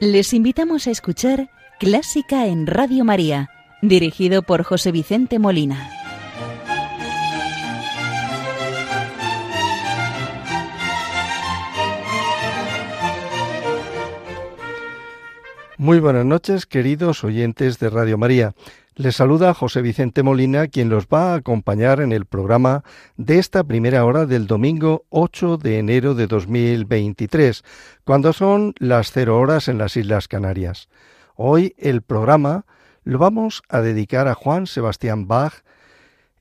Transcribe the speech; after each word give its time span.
Les 0.00 0.32
invitamos 0.32 0.86
a 0.86 0.90
escuchar 0.92 1.50
Clásica 1.78 2.46
en 2.46 2.66
Radio 2.66 3.04
María, 3.04 3.50
dirigido 3.82 4.40
por 4.40 4.62
José 4.62 4.92
Vicente 4.92 5.38
Molina. 5.38 5.90
Muy 15.76 16.00
buenas 16.00 16.24
noches, 16.24 16.64
queridos 16.64 17.22
oyentes 17.22 17.78
de 17.78 17.90
Radio 17.90 18.16
María. 18.16 18.54
Les 18.96 19.14
saluda 19.14 19.54
José 19.54 19.82
Vicente 19.82 20.24
Molina, 20.24 20.66
quien 20.66 20.88
los 20.88 21.06
va 21.06 21.32
a 21.32 21.36
acompañar 21.36 22.00
en 22.00 22.10
el 22.10 22.26
programa 22.26 22.82
de 23.16 23.38
esta 23.38 23.62
primera 23.62 24.04
hora 24.04 24.26
del 24.26 24.48
domingo 24.48 25.04
8 25.10 25.58
de 25.58 25.78
enero 25.78 26.14
de 26.14 26.26
2023, 26.26 27.62
cuando 28.04 28.32
son 28.32 28.74
las 28.78 29.12
cero 29.12 29.38
horas 29.38 29.68
en 29.68 29.78
las 29.78 29.96
Islas 29.96 30.26
Canarias. 30.26 30.88
Hoy 31.36 31.74
el 31.78 32.02
programa 32.02 32.66
lo 33.04 33.18
vamos 33.18 33.62
a 33.68 33.80
dedicar 33.80 34.26
a 34.26 34.34
Juan 34.34 34.66
Sebastián 34.66 35.28
Bach 35.28 35.62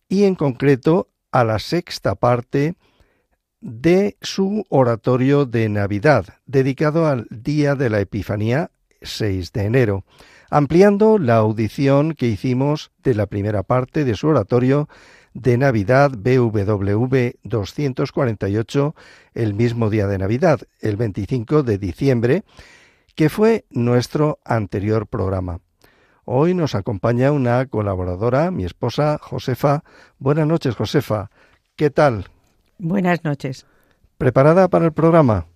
y 0.08 0.24
en 0.24 0.34
concreto 0.34 1.08
a 1.32 1.44
la 1.44 1.60
sexta 1.60 2.16
parte 2.16 2.74
de 3.62 4.18
su 4.22 4.66
oratorio 4.70 5.46
de 5.46 5.70
Navidad, 5.70 6.26
dedicado 6.48 7.06
al 7.06 7.28
Día 7.30 7.76
de 7.76 7.92
la 7.92 8.00
Epifanía 8.00 8.72
6 9.04 9.54
de 9.54 9.64
enero, 9.66 10.04
ampliando 10.50 11.18
la 11.18 11.38
audición 11.38 12.14
que 12.14 12.28
hicimos 12.28 12.92
de 13.04 13.16
la 13.16 13.26
primera 13.28 13.64
parte 13.64 14.04
de 14.04 14.16
su 14.16 14.28
oratorio 14.28 14.90
de 15.34 15.58
Navidad 15.58 16.12
BWV 16.12 17.36
248 17.44 18.96
el 19.34 19.54
mismo 19.54 19.90
día 19.90 20.08
de 20.08 20.18
Navidad, 20.18 20.62
el 20.82 20.98
25 20.98 21.64
de 21.64 21.78
diciembre, 21.78 22.44
que 23.16 23.30
fue 23.30 23.66
nuestro 23.70 24.40
anterior 24.44 25.08
programa. 25.08 25.60
Hoy 26.26 26.54
nos 26.54 26.76
acompaña 26.76 27.32
una 27.32 27.66
colaboradora, 27.66 28.52
mi 28.52 28.64
esposa 28.64 29.18
Josefa. 29.20 29.84
Buenas 30.20 30.48
noches, 30.48 30.76
Josefa. 30.76 31.32
¿Qué 31.76 31.90
tal? 31.90 32.28
Buenas 32.78 33.24
noches. 33.24 33.66
¿Preparada 34.18 34.68
para 34.68 34.86
el 34.86 34.94
programa? 34.94 35.48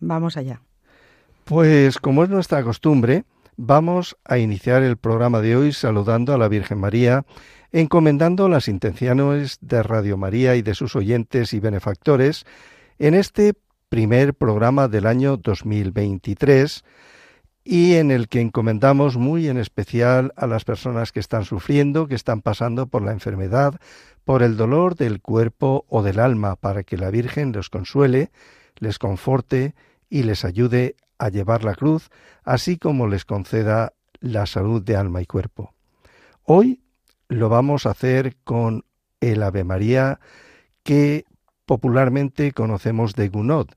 Vamos 0.00 0.36
allá. 0.36 0.62
Pues 1.44 1.98
como 1.98 2.24
es 2.24 2.30
nuestra 2.30 2.62
costumbre, 2.62 3.24
vamos 3.56 4.16
a 4.24 4.38
iniciar 4.38 4.82
el 4.82 4.96
programa 4.96 5.40
de 5.40 5.56
hoy 5.56 5.72
saludando 5.72 6.34
a 6.34 6.38
la 6.38 6.48
Virgen 6.48 6.78
María, 6.78 7.24
encomendando 7.72 8.48
las 8.48 8.68
intenciones 8.68 9.58
de 9.60 9.82
Radio 9.82 10.16
María 10.16 10.56
y 10.56 10.62
de 10.62 10.74
sus 10.74 10.96
oyentes 10.96 11.52
y 11.52 11.60
benefactores 11.60 12.44
en 12.98 13.14
este 13.14 13.54
primer 13.88 14.34
programa 14.34 14.88
del 14.88 15.06
año 15.06 15.36
2023 15.36 16.84
y 17.64 17.94
en 17.94 18.10
el 18.10 18.28
que 18.28 18.40
encomendamos 18.40 19.16
muy 19.16 19.48
en 19.48 19.58
especial 19.58 20.32
a 20.36 20.46
las 20.46 20.64
personas 20.64 21.10
que 21.10 21.20
están 21.20 21.44
sufriendo, 21.44 22.06
que 22.06 22.14
están 22.14 22.42
pasando 22.42 22.86
por 22.86 23.02
la 23.02 23.12
enfermedad, 23.12 23.80
por 24.24 24.42
el 24.42 24.56
dolor 24.56 24.96
del 24.96 25.20
cuerpo 25.20 25.84
o 25.88 26.02
del 26.02 26.20
alma, 26.20 26.56
para 26.56 26.84
que 26.84 26.96
la 26.96 27.10
Virgen 27.10 27.52
los 27.52 27.70
consuele, 27.70 28.30
les 28.76 28.98
conforte 28.98 29.74
y 30.08 30.22
les 30.22 30.44
ayude 30.44 30.94
a 31.18 31.28
llevar 31.28 31.64
la 31.64 31.74
cruz, 31.74 32.10
así 32.44 32.78
como 32.78 33.06
les 33.06 33.24
conceda 33.24 33.92
la 34.20 34.46
salud 34.46 34.82
de 34.82 34.96
alma 34.96 35.22
y 35.22 35.26
cuerpo. 35.26 35.72
Hoy 36.44 36.80
lo 37.28 37.48
vamos 37.48 37.86
a 37.86 37.90
hacer 37.90 38.36
con 38.44 38.84
el 39.20 39.42
Ave 39.42 39.64
María 39.64 40.20
que 40.82 41.24
popularmente 41.64 42.52
conocemos 42.52 43.14
de 43.14 43.28
Gounod, 43.28 43.68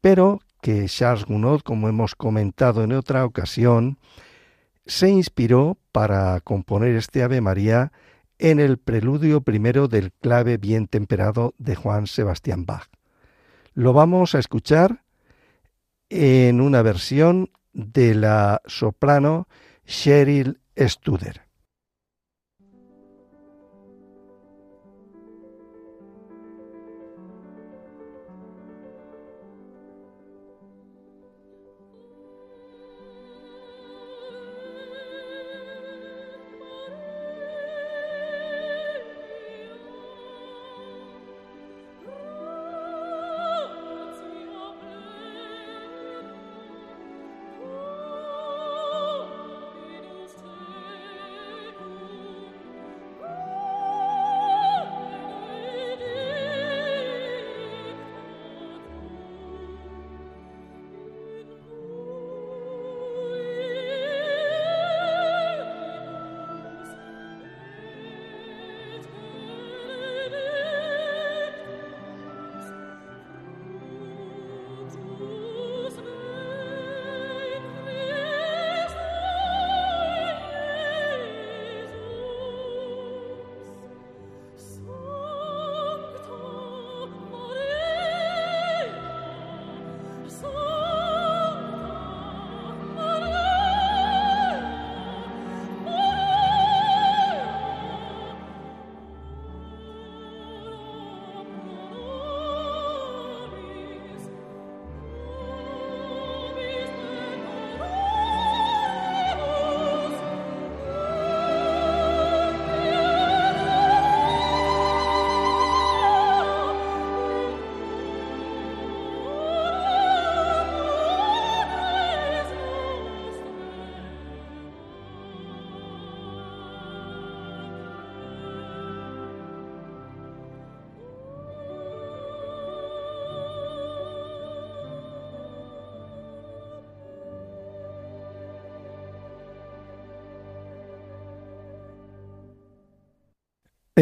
pero 0.00 0.40
que 0.60 0.86
Charles 0.86 1.24
Gounod, 1.24 1.60
como 1.60 1.88
hemos 1.88 2.14
comentado 2.14 2.82
en 2.82 2.92
otra 2.92 3.24
ocasión, 3.24 3.98
se 4.86 5.08
inspiró 5.08 5.78
para 5.92 6.40
componer 6.40 6.96
este 6.96 7.22
Ave 7.22 7.40
María 7.40 7.92
en 8.38 8.58
el 8.58 8.78
preludio 8.78 9.42
primero 9.42 9.88
del 9.88 10.12
clave 10.12 10.56
bien 10.56 10.88
temperado 10.88 11.54
de 11.58 11.76
Juan 11.76 12.06
Sebastián 12.06 12.66
Bach. 12.66 12.88
Lo 13.74 13.92
vamos 13.92 14.34
a 14.34 14.38
escuchar 14.38 15.03
en 16.08 16.60
una 16.60 16.82
versión 16.82 17.50
de 17.72 18.14
la 18.14 18.62
soprano 18.66 19.48
Cheryl 19.86 20.60
Studer. 20.76 21.42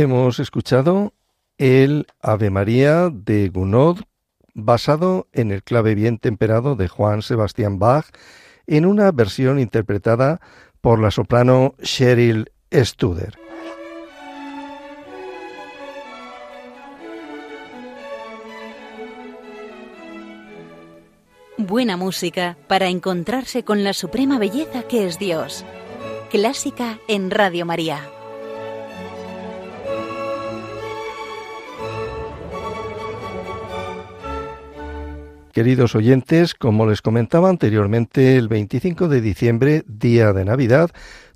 Hemos 0.02 0.40
escuchado 0.40 1.14
el 1.58 2.08
Ave 2.20 2.50
María 2.50 3.08
de 3.08 3.50
Gounod 3.50 4.00
basado 4.52 5.28
en 5.32 5.52
el 5.52 5.62
clave 5.62 5.94
bien 5.94 6.18
temperado 6.18 6.74
de 6.74 6.88
Juan 6.88 7.22
Sebastián 7.22 7.78
Bach 7.78 8.06
en 8.66 8.84
una 8.84 9.12
versión 9.12 9.60
interpretada 9.60 10.40
por 10.80 10.98
la 10.98 11.12
soprano 11.12 11.76
Cheryl 11.80 12.50
Studer. 12.74 13.38
Buena 21.58 21.96
música 21.96 22.56
para 22.66 22.88
encontrarse 22.88 23.62
con 23.62 23.84
la 23.84 23.92
suprema 23.92 24.40
belleza 24.40 24.82
que 24.82 25.06
es 25.06 25.20
Dios. 25.20 25.64
Clásica 26.28 26.98
en 27.06 27.30
Radio 27.30 27.64
María. 27.64 28.00
Queridos 35.52 35.94
oyentes, 35.94 36.54
como 36.54 36.86
les 36.86 37.02
comentaba 37.02 37.50
anteriormente, 37.50 38.38
el 38.38 38.48
25 38.48 39.08
de 39.08 39.20
diciembre, 39.20 39.84
día 39.86 40.32
de 40.32 40.46
Navidad, 40.46 40.90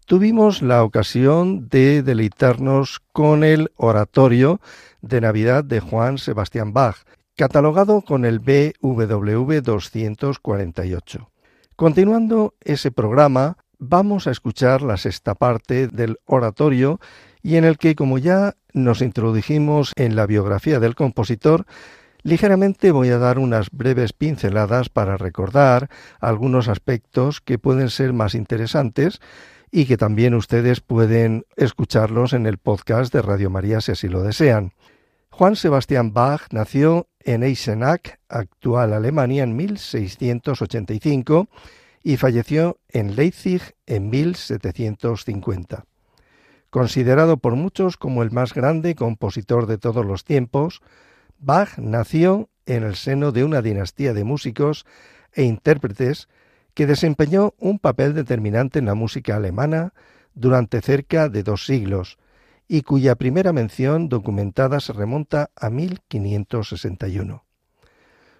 tuvimos 0.06 0.62
la 0.62 0.84
ocasión 0.84 1.68
de 1.68 2.02
deleitarnos 2.02 3.02
con 3.12 3.44
el 3.44 3.70
oratorio 3.76 4.58
de 5.02 5.20
Navidad 5.20 5.64
de 5.64 5.80
Juan 5.80 6.16
Sebastián 6.16 6.72
Bach, 6.72 6.96
catalogado 7.36 8.00
con 8.00 8.24
el 8.24 8.38
BWV 8.38 9.60
248. 9.60 11.30
Continuando 11.76 12.54
ese 12.62 12.90
programa, 12.90 13.58
vamos 13.78 14.26
a 14.26 14.30
escuchar 14.30 14.80
la 14.80 14.96
sexta 14.96 15.34
parte 15.34 15.88
del 15.88 16.20
oratorio 16.24 17.00
y 17.42 17.56
en 17.56 17.64
el 17.64 17.76
que, 17.76 17.94
como 17.94 18.16
ya 18.16 18.54
nos 18.72 19.02
introdujimos 19.02 19.92
en 19.94 20.16
la 20.16 20.24
biografía 20.24 20.80
del 20.80 20.94
compositor, 20.94 21.66
Ligeramente 22.26 22.90
voy 22.90 23.10
a 23.10 23.18
dar 23.18 23.38
unas 23.38 23.70
breves 23.70 24.12
pinceladas 24.12 24.88
para 24.88 25.16
recordar 25.16 25.88
algunos 26.18 26.66
aspectos 26.66 27.40
que 27.40 27.56
pueden 27.56 27.88
ser 27.88 28.12
más 28.12 28.34
interesantes 28.34 29.20
y 29.70 29.84
que 29.84 29.96
también 29.96 30.34
ustedes 30.34 30.80
pueden 30.80 31.46
escucharlos 31.54 32.32
en 32.32 32.46
el 32.46 32.58
podcast 32.58 33.12
de 33.12 33.22
Radio 33.22 33.48
María 33.48 33.80
si 33.80 33.92
así 33.92 34.08
lo 34.08 34.24
desean. 34.24 34.72
Juan 35.30 35.54
Sebastián 35.54 36.12
Bach 36.12 36.48
nació 36.50 37.06
en 37.20 37.44
Eisenach, 37.44 38.18
actual 38.28 38.92
Alemania, 38.92 39.44
en 39.44 39.54
1685 39.54 41.46
y 42.02 42.16
falleció 42.16 42.80
en 42.88 43.14
Leipzig 43.14 43.62
en 43.86 44.10
1750. 44.10 45.84
Considerado 46.70 47.36
por 47.36 47.54
muchos 47.54 47.96
como 47.96 48.24
el 48.24 48.32
más 48.32 48.52
grande 48.52 48.96
compositor 48.96 49.66
de 49.66 49.78
todos 49.78 50.04
los 50.04 50.24
tiempos, 50.24 50.82
Bach 51.46 51.78
nació 51.78 52.50
en 52.66 52.82
el 52.82 52.96
seno 52.96 53.30
de 53.30 53.44
una 53.44 53.62
dinastía 53.62 54.12
de 54.12 54.24
músicos 54.24 54.84
e 55.32 55.44
intérpretes 55.44 56.28
que 56.74 56.88
desempeñó 56.88 57.54
un 57.58 57.78
papel 57.78 58.14
determinante 58.14 58.80
en 58.80 58.86
la 58.86 58.96
música 58.96 59.36
alemana 59.36 59.94
durante 60.34 60.80
cerca 60.80 61.28
de 61.28 61.44
dos 61.44 61.64
siglos 61.64 62.18
y 62.66 62.82
cuya 62.82 63.14
primera 63.14 63.52
mención 63.52 64.08
documentada 64.08 64.80
se 64.80 64.92
remonta 64.92 65.50
a 65.54 65.70
1561. 65.70 67.44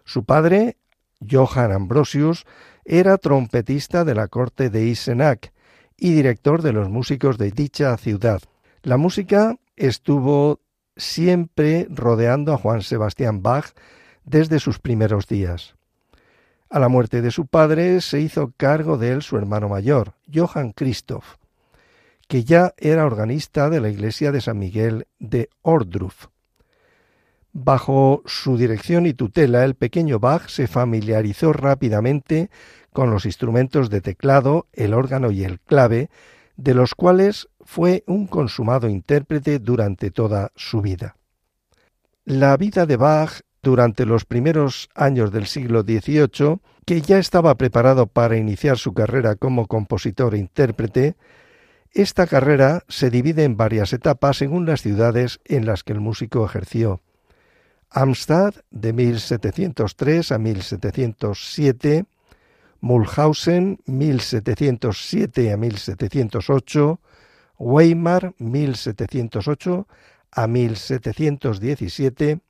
Su 0.05 0.25
padre, 0.25 0.77
Johann 1.21 1.71
Ambrosius, 1.71 2.45
era 2.85 3.19
trompetista 3.19 4.05
de 4.05 4.17
la 4.17 4.27
corte 4.27 4.69
de 4.69 4.85
Isenach 4.85 5.53
y 5.97 6.13
director 6.13 6.61
de 6.61 6.73
los 6.73 6.91
músicos 6.91 7.39
de 7.39 7.53
dicha 7.53 7.97
ciudad. 7.99 8.41
La 8.83 8.97
música 8.97 9.55
estuvo 9.77 10.59
siempre 10.97 11.87
rodeando 11.91 12.53
a 12.53 12.59
Juan 12.59 12.83
Sebastián 12.83 13.43
Bach 13.43 13.73
desde 14.25 14.61
sus 14.61 14.79
primeros 14.79 15.27
días. 15.27 15.75
A 16.69 16.79
la 16.79 16.89
muerte 16.89 17.23
de 17.23 17.31
su 17.31 17.47
padre 17.47 18.01
se 18.01 18.21
hizo 18.21 18.53
cargo 18.57 18.99
de 18.99 19.13
él 19.13 19.23
su 19.23 19.37
hermano 19.37 19.69
mayor, 19.69 20.15
Johann 20.33 20.73
Christoph, 20.73 21.37
que 22.27 22.43
ya 22.43 22.75
era 22.77 23.07
organista 23.07 23.71
de 23.71 23.81
la 23.81 23.89
iglesia 23.89 24.33
de 24.33 24.41
San 24.41 24.59
Miguel 24.59 25.07
de 25.21 25.49
Ordruf. 25.63 26.27
Bajo 27.53 28.23
su 28.27 28.59
dirección 28.59 29.07
y 29.07 29.15
tutela, 29.15 29.65
el 29.65 29.77
pequeño 29.77 30.19
Bach 30.19 30.49
se 30.49 30.67
familiarizó 30.67 31.53
rápidamente 31.53 32.51
con 32.93 33.11
los 33.11 33.25
instrumentos 33.25 33.89
de 33.89 34.01
teclado, 34.01 34.67
el 34.73 34.93
órgano 34.93 35.31
y 35.31 35.45
el 35.45 35.61
clave, 35.61 36.11
de 36.57 36.75
los 36.75 36.95
cuales 36.95 37.49
fue 37.67 38.05
un 38.07 38.27
consumado 38.27 38.89
intérprete 38.89 39.59
durante 39.59 40.11
toda 40.11 40.53
su 40.55 40.81
vida. 40.81 41.17
La 42.25 42.57
vida 42.57 42.87
de 42.87 42.97
Bach 42.97 43.41
durante 43.63 44.07
los 44.07 44.25
primeros 44.25 44.89
años 44.95 45.33
del 45.33 45.47
siglo 45.47 45.83
XVIII, 45.83 46.61
que 46.85 47.01
ya 47.01 47.19
estaba 47.19 47.57
preparado 47.57 48.07
para 48.07 48.37
iniciar 48.37 48.79
su 48.79 48.95
carrera 48.95 49.35
como 49.35 49.67
compositor 49.67 50.35
e 50.35 50.39
intérprete, 50.39 51.17
esta 51.93 52.27
carrera 52.27 52.85
se 52.89 53.11
divide 53.11 53.43
en 53.43 53.57
varias 53.57 53.93
etapas 53.93 54.37
según 54.37 54.67
las 54.67 54.83
ciudades 54.83 55.41
en 55.45 55.67
las 55.67 55.83
que 55.83 55.93
el 55.93 56.01
músico 56.01 56.45
ejerció. 56.45 57.01
Amstad 57.91 58.55
de 58.71 58.93
1703 58.93 60.31
a 60.31 60.39
1707, 60.39 62.05
Mulhausen 62.81 63.81
1707 63.87 65.53
a 65.53 65.57
1708, 65.57 67.01
Weimar 67.59 68.35
1708 68.39 69.87
a 70.31 70.47
1717, 70.47 72.41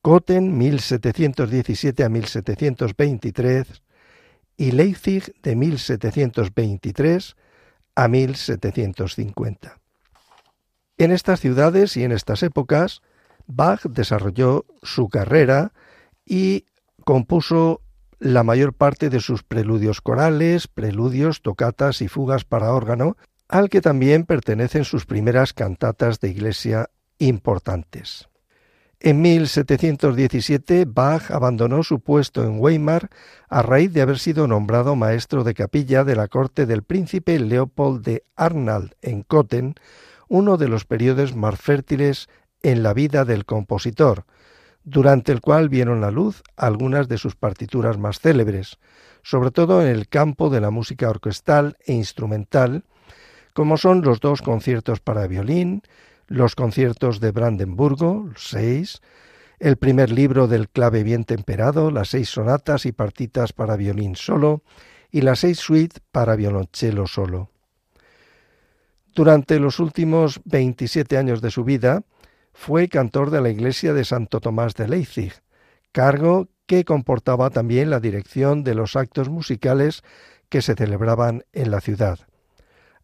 Cotten 0.00 0.58
1717 0.58 2.04
a 2.04 2.08
1723 2.08 3.82
y 4.56 4.72
Leipzig 4.72 5.34
de 5.42 5.56
1723 5.56 7.36
a 7.94 8.08
1750. 8.08 9.78
En 10.98 11.10
estas 11.10 11.40
ciudades 11.40 11.96
y 11.96 12.04
en 12.04 12.12
estas 12.12 12.42
épocas, 12.42 13.02
Bach 13.46 13.82
desarrolló 13.82 14.66
su 14.82 15.08
carrera 15.08 15.72
y 16.24 16.66
compuso 17.04 17.80
la 18.18 18.44
mayor 18.44 18.72
parte 18.72 19.10
de 19.10 19.20
sus 19.20 19.42
preludios 19.42 20.00
corales, 20.00 20.68
preludios, 20.68 21.42
tocatas 21.42 22.02
y 22.02 22.08
fugas 22.08 22.44
para 22.44 22.72
órgano, 22.72 23.16
al 23.52 23.68
que 23.68 23.82
también 23.82 24.24
pertenecen 24.24 24.84
sus 24.86 25.04
primeras 25.04 25.52
cantatas 25.52 26.20
de 26.20 26.30
iglesia 26.30 26.88
importantes. 27.18 28.30
En 28.98 29.20
1717 29.20 30.86
Bach 30.86 31.30
abandonó 31.30 31.82
su 31.82 32.00
puesto 32.00 32.44
en 32.44 32.58
Weimar 32.58 33.10
a 33.50 33.60
raíz 33.60 33.92
de 33.92 34.00
haber 34.00 34.18
sido 34.18 34.46
nombrado 34.46 34.96
maestro 34.96 35.44
de 35.44 35.52
capilla 35.52 36.02
de 36.02 36.16
la 36.16 36.28
corte 36.28 36.64
del 36.64 36.82
príncipe 36.82 37.38
Leopold 37.38 38.02
de 38.02 38.24
Arnald 38.36 38.94
en 39.02 39.22
Cotten, 39.22 39.74
uno 40.28 40.56
de 40.56 40.68
los 40.68 40.86
periodos 40.86 41.36
más 41.36 41.60
fértiles 41.60 42.30
en 42.62 42.82
la 42.82 42.94
vida 42.94 43.26
del 43.26 43.44
compositor, 43.44 44.24
durante 44.82 45.30
el 45.30 45.42
cual 45.42 45.68
vieron 45.68 46.00
la 46.00 46.10
luz 46.10 46.42
algunas 46.56 47.06
de 47.06 47.18
sus 47.18 47.36
partituras 47.36 47.98
más 47.98 48.18
célebres, 48.18 48.78
sobre 49.22 49.50
todo 49.50 49.82
en 49.82 49.88
el 49.88 50.08
campo 50.08 50.48
de 50.48 50.62
la 50.62 50.70
música 50.70 51.10
orquestal 51.10 51.76
e 51.84 51.92
instrumental, 51.92 52.84
como 53.52 53.76
son 53.76 54.02
los 54.02 54.20
dos 54.20 54.42
conciertos 54.42 55.00
para 55.00 55.26
violín, 55.26 55.82
los 56.26 56.54
conciertos 56.54 57.20
de 57.20 57.30
Brandenburgo, 57.30 58.30
seis, 58.36 59.00
el 59.58 59.76
primer 59.76 60.10
libro 60.10 60.48
del 60.48 60.68
clave 60.68 61.02
bien 61.02 61.24
temperado, 61.24 61.90
las 61.90 62.08
seis 62.08 62.30
sonatas 62.30 62.86
y 62.86 62.92
partitas 62.92 63.52
para 63.52 63.76
violín 63.76 64.16
solo, 64.16 64.62
y 65.10 65.20
las 65.20 65.40
seis 65.40 65.58
suites 65.58 66.00
para 66.10 66.34
violonchelo 66.36 67.06
solo. 67.06 67.50
Durante 69.14 69.60
los 69.60 69.78
últimos 69.78 70.40
27 70.46 71.18
años 71.18 71.42
de 71.42 71.50
su 71.50 71.64
vida, 71.64 72.02
fue 72.54 72.88
cantor 72.88 73.30
de 73.30 73.42
la 73.42 73.50
iglesia 73.50 73.92
de 73.92 74.04
Santo 74.04 74.40
Tomás 74.40 74.74
de 74.74 74.88
Leipzig, 74.88 75.32
cargo 75.92 76.48
que 76.66 76.84
comportaba 76.84 77.50
también 77.50 77.90
la 77.90 78.00
dirección 78.00 78.64
de 78.64 78.74
los 78.74 78.96
actos 78.96 79.28
musicales 79.28 80.02
que 80.48 80.62
se 80.62 80.74
celebraban 80.74 81.44
en 81.52 81.70
la 81.70 81.80
ciudad. 81.80 82.18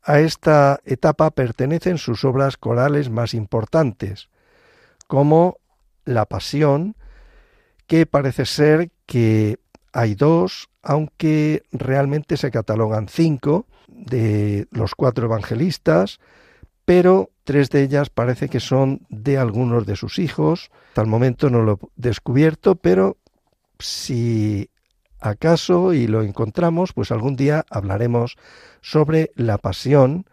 A 0.08 0.20
esta 0.20 0.80
etapa 0.86 1.30
pertenecen 1.32 1.98
sus 1.98 2.24
obras 2.24 2.56
corales 2.56 3.10
más 3.10 3.34
importantes, 3.34 4.30
como 5.06 5.58
La 6.06 6.24
Pasión, 6.24 6.96
que 7.86 8.06
parece 8.06 8.46
ser 8.46 8.90
que 9.04 9.58
hay 9.92 10.14
dos, 10.14 10.70
aunque 10.82 11.62
realmente 11.72 12.38
se 12.38 12.50
catalogan 12.50 13.08
cinco 13.08 13.66
de 13.86 14.66
los 14.70 14.94
cuatro 14.94 15.26
evangelistas, 15.26 16.20
pero 16.86 17.28
tres 17.44 17.68
de 17.68 17.82
ellas 17.82 18.08
parece 18.08 18.48
que 18.48 18.60
son 18.60 19.02
de 19.10 19.36
algunos 19.36 19.84
de 19.84 19.96
sus 19.96 20.18
hijos. 20.18 20.70
Hasta 20.88 21.02
el 21.02 21.08
momento 21.08 21.50
no 21.50 21.60
lo 21.60 21.72
he 21.72 21.86
descubierto, 21.96 22.76
pero 22.76 23.18
si 23.78 24.70
acaso 25.20 25.92
y 25.92 26.06
lo 26.06 26.22
encontramos, 26.22 26.92
pues 26.92 27.10
algún 27.10 27.36
día 27.36 27.64
hablaremos 27.70 28.36
sobre 28.80 29.32
la 29.34 29.58
pasión, 29.58 30.26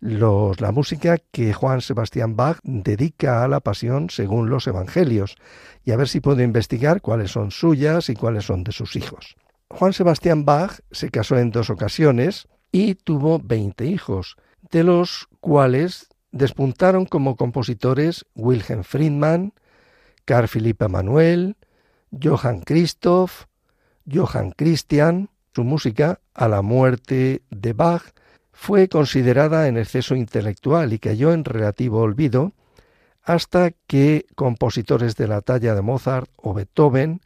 los, 0.00 0.60
la 0.60 0.72
música 0.72 1.18
que 1.30 1.52
Juan 1.52 1.80
Sebastián 1.80 2.36
Bach 2.36 2.58
dedica 2.62 3.44
a 3.44 3.48
la 3.48 3.60
pasión 3.60 4.10
según 4.10 4.50
los 4.50 4.66
evangelios, 4.66 5.36
y 5.84 5.92
a 5.92 5.96
ver 5.96 6.08
si 6.08 6.20
puedo 6.20 6.42
investigar 6.42 7.00
cuáles 7.00 7.32
son 7.32 7.50
suyas 7.50 8.08
y 8.08 8.14
cuáles 8.14 8.44
son 8.44 8.64
de 8.64 8.72
sus 8.72 8.96
hijos. 8.96 9.36
Juan 9.68 9.92
Sebastián 9.92 10.44
Bach 10.44 10.80
se 10.90 11.10
casó 11.10 11.38
en 11.38 11.50
dos 11.50 11.70
ocasiones 11.70 12.48
y 12.72 12.94
tuvo 12.94 13.38
veinte 13.38 13.86
hijos 13.86 14.36
de 14.70 14.84
los 14.84 15.28
cuales 15.40 16.08
despuntaron 16.32 17.06
como 17.06 17.36
compositores 17.36 18.24
Wilhelm 18.34 18.84
Friedman, 18.84 19.52
Carl 20.24 20.48
Philipp 20.48 20.82
Emanuel, 20.82 21.56
Johann 22.10 22.60
Christoph, 22.60 23.44
Johann 24.12 24.52
Christian. 24.52 25.30
Su 25.54 25.64
música, 25.64 26.20
a 26.32 26.48
la 26.48 26.62
muerte 26.62 27.42
de 27.50 27.72
Bach, 27.72 28.02
fue 28.52 28.88
considerada 28.88 29.68
en 29.68 29.76
exceso 29.76 30.14
intelectual 30.14 30.92
y 30.92 30.98
cayó 30.98 31.32
en 31.32 31.44
relativo 31.44 32.00
olvido 32.00 32.52
hasta 33.22 33.72
que 33.86 34.26
compositores 34.34 35.16
de 35.16 35.28
la 35.28 35.40
talla 35.40 35.74
de 35.74 35.82
Mozart 35.82 36.30
o 36.36 36.54
Beethoven 36.54 37.20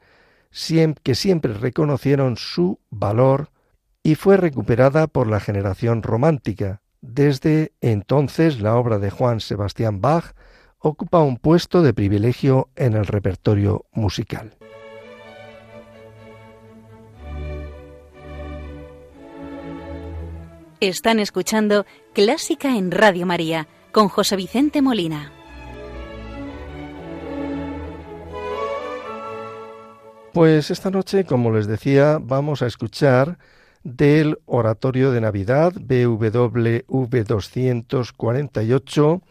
que 1.03 1.15
siempre 1.15 1.53
reconocieron 1.53 2.37
su 2.37 2.79
valor 2.91 3.51
y 4.03 4.15
fue 4.15 4.37
recuperada 4.37 5.09
por 5.09 5.27
la 5.27 5.41
generación 5.41 6.03
romántica. 6.03 6.81
Desde 7.01 7.73
entonces 7.81 8.61
la 8.61 8.77
obra 8.77 8.99
de 8.99 9.11
Juan 9.11 9.41
Sebastián 9.41 10.01
Bach 10.01 10.35
ocupa 10.79 11.23
un 11.23 11.39
puesto 11.39 11.83
de 11.83 11.93
privilegio 11.93 12.69
en 12.77 12.95
el 12.95 13.07
repertorio 13.07 13.85
musical. 13.93 14.53
Están 20.81 21.21
escuchando 21.21 21.87
Clásica 22.13 22.77
en 22.77 22.91
Radio 22.91 23.27
María 23.27 23.69
con 23.93 24.09
José 24.09 24.37
Vicente 24.37 24.83
Molina. 24.83 25.33
Pues 30.33 30.73
esta 30.73 30.91
noche, 30.91 31.25
como 31.25 31.53
les 31.53 31.67
decía, 31.69 32.19
vamos 32.21 32.61
a 32.63 32.67
escuchar 32.67 33.39
del 33.85 34.39
Oratorio 34.47 35.13
de 35.13 35.21
Navidad 35.21 35.73
BWV 35.75 37.25
248 37.25 39.23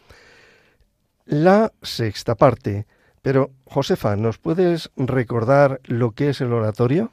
la 1.26 1.72
sexta 1.82 2.34
parte. 2.36 2.86
Pero, 3.20 3.50
Josefa, 3.66 4.16
¿nos 4.16 4.38
puedes 4.38 4.90
recordar 4.96 5.80
lo 5.84 6.12
que 6.12 6.30
es 6.30 6.40
el 6.40 6.52
oratorio? 6.52 7.12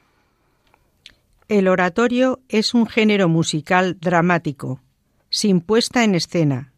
El 1.52 1.68
oratorio 1.68 2.40
es 2.48 2.74
un 2.74 2.88
género 2.88 3.28
musical 3.28 3.98
dramático, 4.00 4.80
sin 5.30 5.60
puesta 5.60 6.06
en 6.06 6.16
escena, 6.16 6.72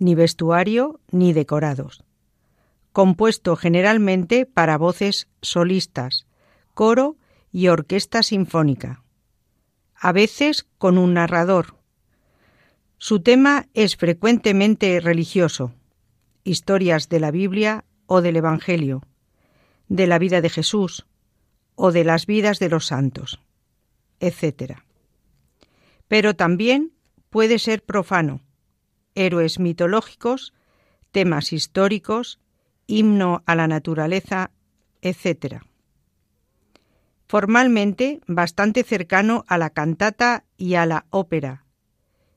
ni 0.00 0.16
vestuario 0.16 0.98
ni 1.12 1.32
decorados, 1.32 2.02
compuesto 2.92 3.54
generalmente 3.54 4.44
para 4.44 4.76
voces 4.76 5.28
solistas, 5.40 6.26
coro 6.74 7.14
y 7.52 7.68
orquesta 7.68 8.24
sinfónica, 8.24 9.04
a 9.94 10.10
veces 10.10 10.66
con 10.78 10.98
un 10.98 11.14
narrador. 11.14 11.76
Su 12.96 13.20
tema 13.20 13.68
es 13.72 13.94
frecuentemente 13.94 14.98
religioso, 14.98 15.74
historias 16.42 17.08
de 17.08 17.20
la 17.20 17.30
Biblia 17.30 17.84
o 18.06 18.20
del 18.20 18.34
Evangelio, 18.34 19.04
de 19.86 20.08
la 20.08 20.18
vida 20.18 20.40
de 20.40 20.50
Jesús 20.50 21.06
o 21.76 21.92
de 21.92 22.02
las 22.02 22.26
vidas 22.26 22.58
de 22.58 22.68
los 22.68 22.86
santos 22.86 23.38
etc. 24.20 24.78
Pero 26.08 26.34
también 26.34 26.92
puede 27.30 27.58
ser 27.58 27.82
profano, 27.82 28.40
héroes 29.14 29.58
mitológicos, 29.58 30.54
temas 31.10 31.52
históricos, 31.52 32.40
himno 32.86 33.42
a 33.46 33.54
la 33.54 33.68
naturaleza, 33.68 34.50
etc. 35.02 35.62
Formalmente 37.26 38.20
bastante 38.26 38.82
cercano 38.84 39.44
a 39.46 39.58
la 39.58 39.70
cantata 39.70 40.44
y 40.56 40.74
a 40.74 40.86
la 40.86 41.06
ópera. 41.10 41.64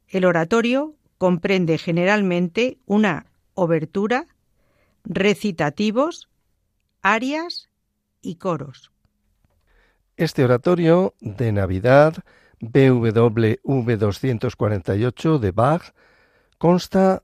El 0.07 0.25
oratorio 0.25 0.95
comprende 1.17 1.77
generalmente 1.77 2.79
una 2.85 3.27
obertura, 3.53 4.27
recitativos, 5.05 6.29
arias 7.01 7.69
y 8.21 8.35
coros. 8.35 8.90
Este 10.21 10.43
oratorio 10.43 11.15
de 11.19 11.51
Navidad 11.51 12.13
BWV 12.59 13.97
248 13.97 15.39
de 15.39 15.49
Bach 15.49 15.95
consta 16.59 17.23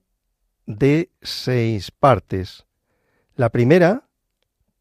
de 0.65 1.11
seis 1.21 1.91
partes. 1.91 2.65
La 3.35 3.51
primera, 3.51 4.07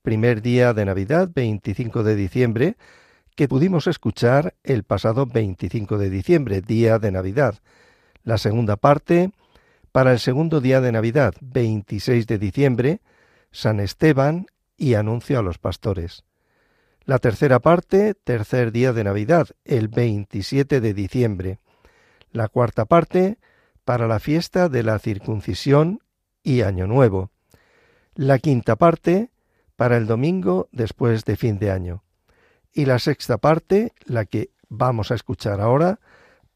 primer 0.00 0.40
día 0.40 0.72
de 0.72 0.86
Navidad, 0.86 1.28
25 1.34 2.04
de 2.04 2.16
diciembre, 2.16 2.76
que 3.34 3.48
pudimos 3.48 3.86
escuchar 3.86 4.54
el 4.64 4.82
pasado 4.84 5.26
25 5.26 5.98
de 5.98 6.08
diciembre, 6.08 6.62
día 6.62 6.98
de 6.98 7.12
Navidad. 7.12 7.56
La 8.22 8.38
segunda 8.38 8.78
parte, 8.78 9.30
para 9.92 10.12
el 10.12 10.20
segundo 10.20 10.62
día 10.62 10.80
de 10.80 10.90
Navidad, 10.90 11.34
26 11.42 12.26
de 12.26 12.38
diciembre, 12.38 13.00
San 13.50 13.78
Esteban 13.78 14.46
y 14.78 14.94
anuncio 14.94 15.38
a 15.38 15.42
los 15.42 15.58
pastores. 15.58 16.25
La 17.06 17.20
tercera 17.20 17.60
parte, 17.60 18.14
tercer 18.14 18.72
día 18.72 18.92
de 18.92 19.04
Navidad, 19.04 19.50
el 19.64 19.86
27 19.86 20.80
de 20.80 20.92
diciembre. 20.92 21.60
La 22.32 22.48
cuarta 22.48 22.84
parte, 22.84 23.38
para 23.84 24.08
la 24.08 24.18
fiesta 24.18 24.68
de 24.68 24.82
la 24.82 24.98
circuncisión 24.98 26.00
y 26.42 26.62
Año 26.62 26.88
Nuevo. 26.88 27.30
La 28.16 28.40
quinta 28.40 28.74
parte, 28.74 29.30
para 29.76 29.96
el 29.96 30.08
domingo 30.08 30.68
después 30.72 31.24
de 31.24 31.36
fin 31.36 31.60
de 31.60 31.70
año. 31.70 32.02
Y 32.72 32.86
la 32.86 32.98
sexta 32.98 33.38
parte, 33.38 33.92
la 34.04 34.24
que 34.24 34.50
vamos 34.68 35.12
a 35.12 35.14
escuchar 35.14 35.60
ahora, 35.60 36.00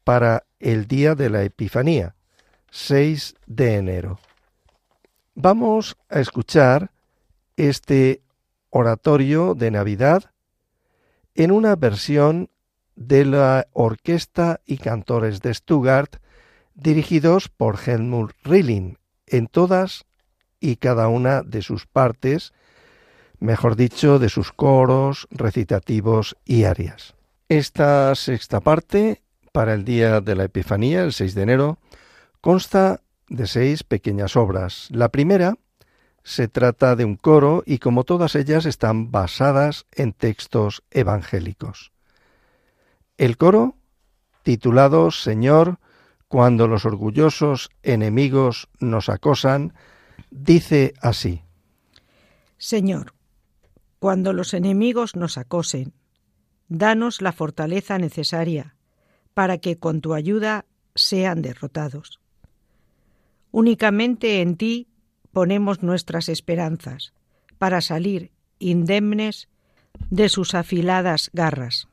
para 0.03 0.43
el 0.59 0.85
día 0.85 1.15
de 1.15 1.29
la 1.29 1.43
Epifanía, 1.43 2.15
6 2.71 3.35
de 3.45 3.75
enero. 3.75 4.19
Vamos 5.33 5.95
a 6.09 6.19
escuchar 6.19 6.91
este 7.55 8.21
oratorio 8.69 9.55
de 9.55 9.71
Navidad 9.71 10.30
en 11.35 11.51
una 11.51 11.75
versión 11.75 12.49
de 12.95 13.25
la 13.25 13.67
Orquesta 13.73 14.61
y 14.65 14.77
Cantores 14.77 15.41
de 15.41 15.53
Stuttgart, 15.53 16.17
dirigidos 16.75 17.49
por 17.49 17.79
Helmut 17.85 18.31
Rilling, 18.43 18.97
en 19.27 19.47
todas 19.47 20.05
y 20.59 20.75
cada 20.75 21.07
una 21.07 21.41
de 21.41 21.61
sus 21.61 21.87
partes, 21.87 22.53
mejor 23.39 23.75
dicho, 23.75 24.19
de 24.19 24.29
sus 24.29 24.51
coros, 24.51 25.27
recitativos 25.31 26.37
y 26.45 26.65
arias. 26.65 27.15
Esta 27.49 28.13
sexta 28.15 28.59
parte, 28.59 29.21
para 29.51 29.73
el 29.73 29.83
día 29.83 30.21
de 30.21 30.35
la 30.35 30.45
Epifanía, 30.45 31.03
el 31.03 31.13
6 31.13 31.35
de 31.35 31.41
enero, 31.41 31.79
consta 32.39 33.01
de 33.27 33.47
seis 33.47 33.83
pequeñas 33.83 34.35
obras. 34.35 34.87
La 34.91 35.09
primera, 35.09 35.55
se 36.23 36.47
trata 36.47 36.95
de 36.95 37.05
un 37.05 37.15
coro 37.15 37.63
y 37.65 37.79
como 37.79 38.03
todas 38.03 38.35
ellas 38.35 38.65
están 38.65 39.11
basadas 39.11 39.85
en 39.91 40.13
textos 40.13 40.83
evangélicos. 40.91 41.91
El 43.17 43.37
coro, 43.37 43.75
titulado 44.43 45.11
Señor, 45.11 45.79
cuando 46.27 46.67
los 46.67 46.85
orgullosos 46.85 47.69
enemigos 47.83 48.69
nos 48.79 49.09
acosan, 49.09 49.73
dice 50.29 50.93
así. 51.01 51.41
Señor, 52.57 53.13
cuando 53.99 54.33
los 54.33 54.53
enemigos 54.53 55.15
nos 55.15 55.37
acosen, 55.37 55.93
danos 56.69 57.21
la 57.21 57.33
fortaleza 57.33 57.97
necesaria 57.97 58.75
para 59.33 59.57
que 59.57 59.77
con 59.77 60.01
tu 60.01 60.13
ayuda 60.13 60.65
sean 60.95 61.41
derrotados. 61.41 62.19
Únicamente 63.51 64.41
en 64.41 64.55
ti 64.55 64.87
ponemos 65.31 65.83
nuestras 65.83 66.29
esperanzas 66.29 67.13
para 67.57 67.81
salir 67.81 68.31
indemnes 68.59 69.49
de 70.09 70.29
sus 70.29 70.55
afiladas 70.55 71.29
garras. 71.33 71.87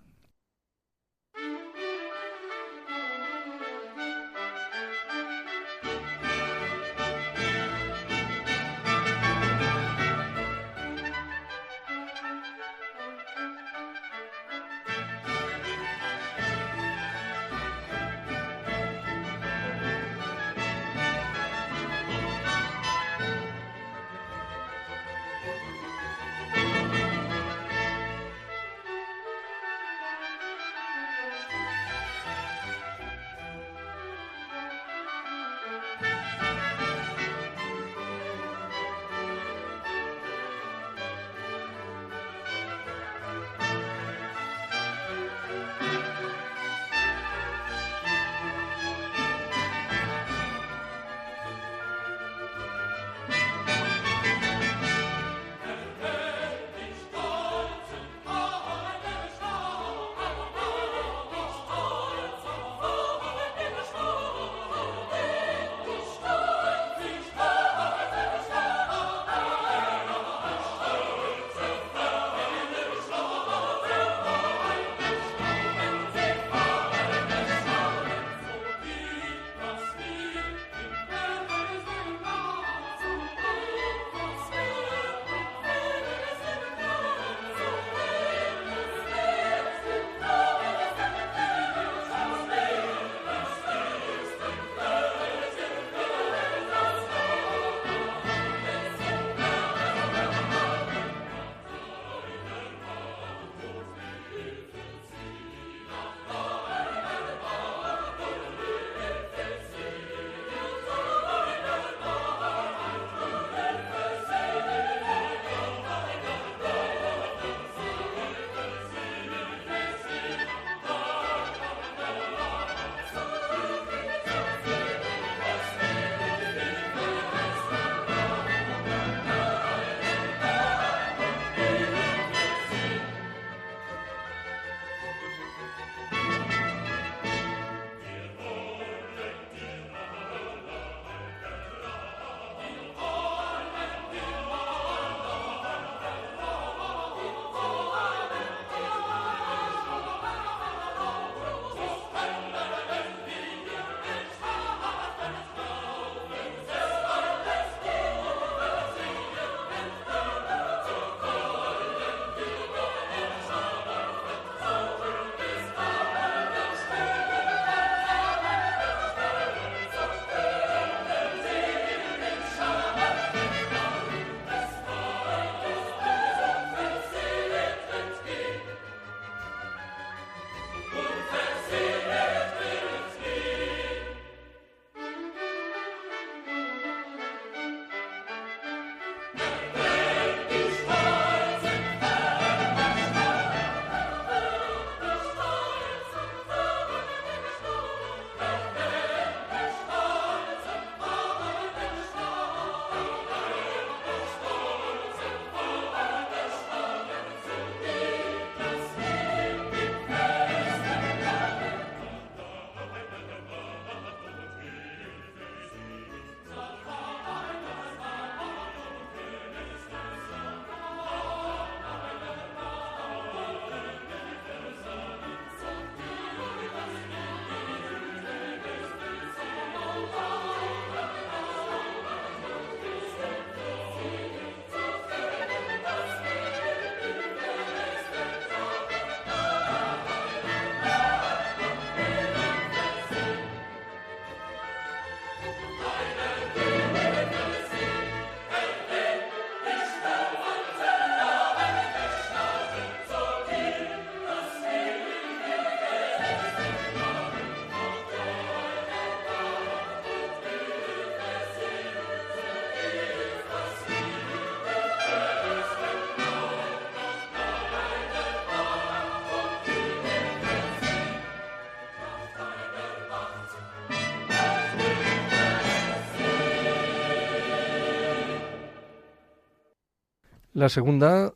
La 280.58 280.68
segunda 280.68 281.34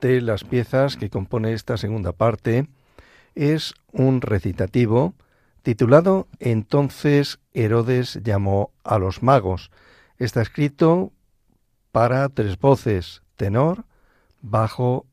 de 0.00 0.20
las 0.20 0.44
piezas 0.44 0.96
que 0.96 1.10
compone 1.10 1.54
esta 1.54 1.76
segunda 1.76 2.12
parte 2.12 2.68
es 3.34 3.74
un 3.90 4.20
recitativo 4.20 5.14
titulado 5.62 6.28
Entonces 6.38 7.40
Herodes 7.52 8.20
llamó 8.22 8.70
a 8.84 9.00
los 9.00 9.24
magos. 9.24 9.72
Está 10.18 10.40
escrito 10.40 11.12
para 11.90 12.28
tres 12.28 12.56
voces, 12.60 13.22
tenor, 13.34 13.86
bajo 14.40 15.04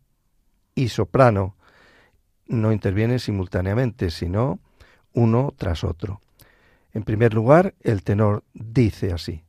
y 0.76 0.90
soprano. 0.90 1.56
No 2.46 2.72
interviene 2.72 3.18
simultáneamente, 3.18 4.12
sino 4.12 4.60
uno 5.14 5.52
tras 5.58 5.84
otro. 5.84 6.22
En 6.94 7.02
primer 7.02 7.34
lugar, 7.34 7.74
el 7.82 8.04
tenor 8.04 8.44
dice 8.54 9.14
así. 9.14 9.42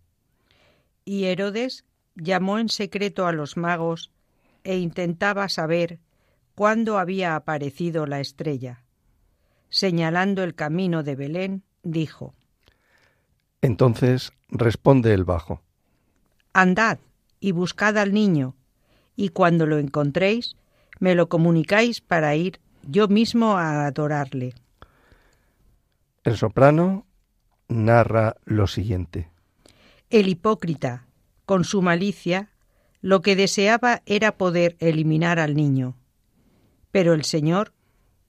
Y 1.05 1.25
Herodes 1.25 1.85
llamó 2.17 2.59
en 2.59 2.69
secreto 2.69 3.27
a 3.27 3.33
los 3.33 3.57
magos 3.57 4.11
e 4.65 4.79
intentaba 4.79 5.49
saber 5.49 6.01
cuándo 6.55 6.99
había 6.99 7.37
aparecido 7.37 8.07
la 8.07 8.21
estrella. 8.21 8.83
Señalando 9.69 10.43
el 10.43 10.55
camino 10.55 11.03
de 11.03 11.15
Belén, 11.15 11.63
dijo 11.83 12.35
Entonces 13.63 14.33
responde 14.49 15.13
el 15.15 15.25
bajo 15.25 15.63
Andad 16.53 16.99
y 17.39 17.53
buscad 17.53 17.99
al 17.99 18.15
niño, 18.15 18.57
y 19.15 19.29
cuando 19.29 19.67
lo 19.67 19.79
encontréis, 19.79 20.57
me 20.99 21.15
lo 21.15 21.29
comunicáis 21.29 22.01
para 22.01 22.35
ir 22.35 22.61
yo 22.83 23.09
mismo 23.09 23.59
a 23.59 23.87
adorarle. 23.87 24.55
El 26.25 26.37
soprano 26.37 27.07
narra 27.69 28.37
lo 28.45 28.67
siguiente. 28.67 29.29
El 30.11 30.29
hipócrita, 30.29 31.07
con 31.47 31.65
su 31.65 31.81
malicia, 31.81 32.51
lo 33.01 33.23
que 33.23 33.37
deseaba 33.37 34.03
era 34.05 34.37
poder 34.37 34.77
eliminar 34.81 35.39
al 35.39 35.55
niño. 35.55 35.97
Pero 36.91 37.15
el 37.15 37.25
Señor, 37.25 37.73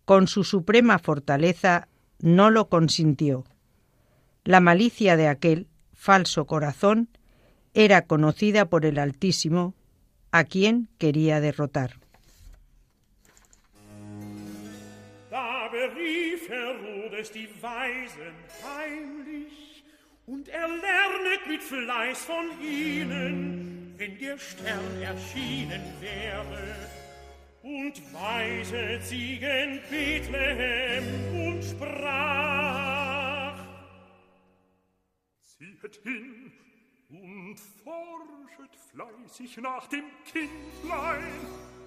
con 0.05 0.27
su 0.27 0.43
suprema 0.43 0.99
fortaleza, 0.99 1.87
no 2.19 2.49
lo 2.51 2.69
consintió. 2.69 3.43
La 4.43 4.61
malicia 4.61 5.17
de 5.17 5.27
aquel 5.27 5.67
falso 5.93 6.45
corazón 6.45 7.09
era 7.73 8.03
conocida 8.05 8.69
por 8.69 8.85
el 8.85 8.99
Altísimo, 8.99 9.73
a 10.31 10.43
quien 10.43 10.87
quería 10.97 11.41
derrotar. 11.41 11.99
Und 20.27 20.49
er 20.49 20.67
lernet 20.67 21.47
mit 21.47 21.63
Fleiß 21.63 22.25
von 22.25 22.61
ihnen, 22.61 23.93
wenn 23.97 24.19
der 24.19 24.37
Stern 24.37 25.01
erschienen 25.01 25.81
wäre. 26.01 26.75
Und 27.63 28.01
weiset 28.13 29.03
sie 29.03 29.39
gen 29.39 29.79
Bethlehem 29.89 31.47
und 31.47 31.63
sprach, 31.63 33.57
Ziehet 35.41 35.95
hin 36.03 36.51
und 37.09 37.57
forschet 37.83 38.75
fleißig 38.91 39.57
nach 39.57 39.87
dem 39.87 40.05
Kindlein, 40.25 41.23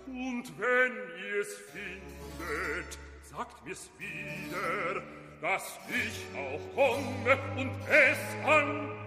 und 0.07 0.59
wenn 0.59 0.93
ihr's 1.35 1.57
findet, 1.73 2.99
sagt 3.23 3.65
mir's 3.65 3.91
wieder, 3.99 5.03
dass 5.41 5.79
ich 5.89 6.27
auch 6.37 6.61
komme 6.75 7.39
und 7.57 7.71
es 7.89 8.19
anbete. 8.47 9.01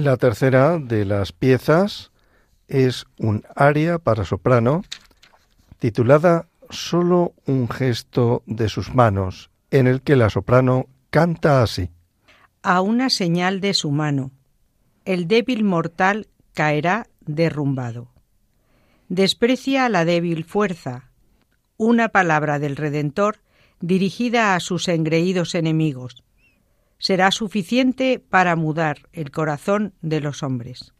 La 0.00 0.16
tercera 0.16 0.78
de 0.78 1.04
las 1.04 1.32
piezas 1.32 2.10
es 2.68 3.04
un 3.18 3.44
aria 3.54 3.98
para 3.98 4.24
soprano 4.24 4.82
titulada 5.78 6.48
Solo 6.70 7.34
un 7.44 7.68
gesto 7.68 8.42
de 8.46 8.70
sus 8.70 8.94
manos, 8.94 9.50
en 9.70 9.86
el 9.86 10.00
que 10.00 10.16
la 10.16 10.30
soprano 10.30 10.86
canta 11.10 11.62
así. 11.62 11.90
A 12.62 12.80
una 12.80 13.10
señal 13.10 13.60
de 13.60 13.74
su 13.74 13.90
mano, 13.90 14.30
el 15.04 15.28
débil 15.28 15.64
mortal 15.64 16.28
caerá 16.54 17.06
derrumbado. 17.20 18.08
Desprecia 19.10 19.90
la 19.90 20.06
débil 20.06 20.44
fuerza, 20.44 21.10
una 21.76 22.08
palabra 22.08 22.58
del 22.58 22.76
Redentor 22.76 23.40
dirigida 23.80 24.54
a 24.54 24.60
sus 24.60 24.88
engreídos 24.88 25.54
enemigos, 25.54 26.24
será 27.00 27.32
suficiente 27.32 28.20
para 28.20 28.54
mudar 28.54 29.08
el 29.12 29.32
corazón 29.32 29.94
de 30.02 30.20
los 30.20 30.44
hombres. 30.44 30.94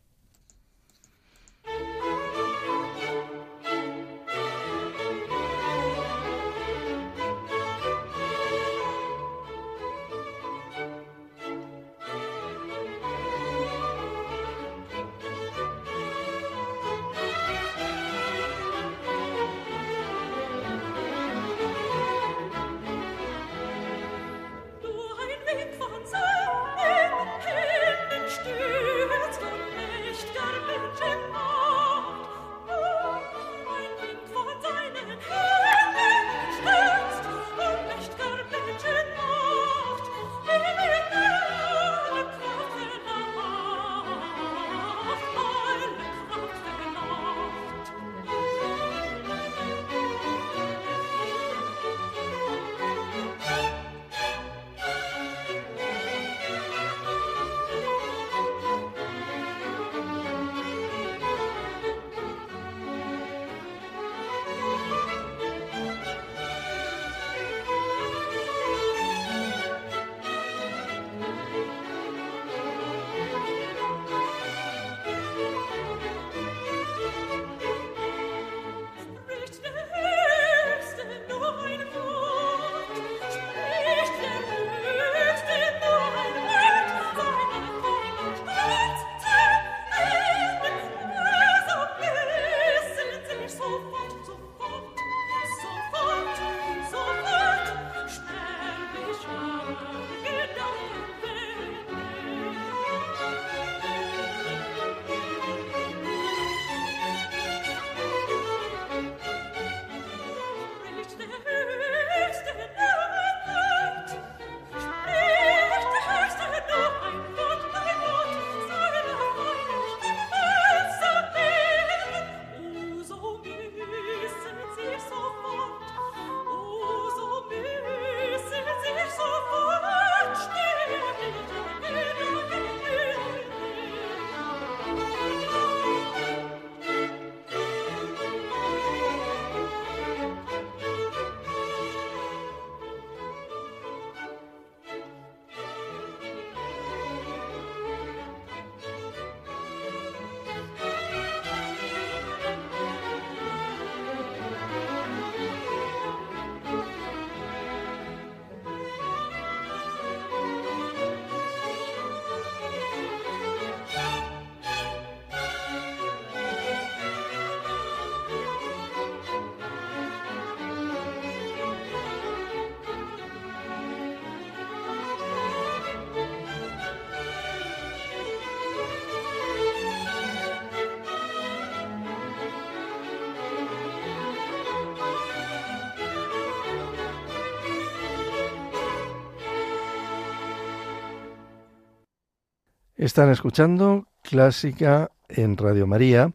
Están 193.01 193.31
escuchando 193.31 194.09
Clásica 194.21 195.11
en 195.31 195.57
Radio 195.57 195.87
María. 195.87 196.35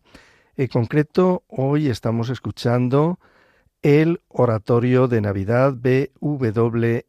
En 0.57 0.65
concreto, 0.65 1.43
hoy 1.47 1.89
estamos 1.89 2.29
escuchando 2.31 3.19
el 3.83 4.23
Oratorio 4.29 5.07
de 5.07 5.21
Navidad 5.21 5.73
BWV 5.73 7.03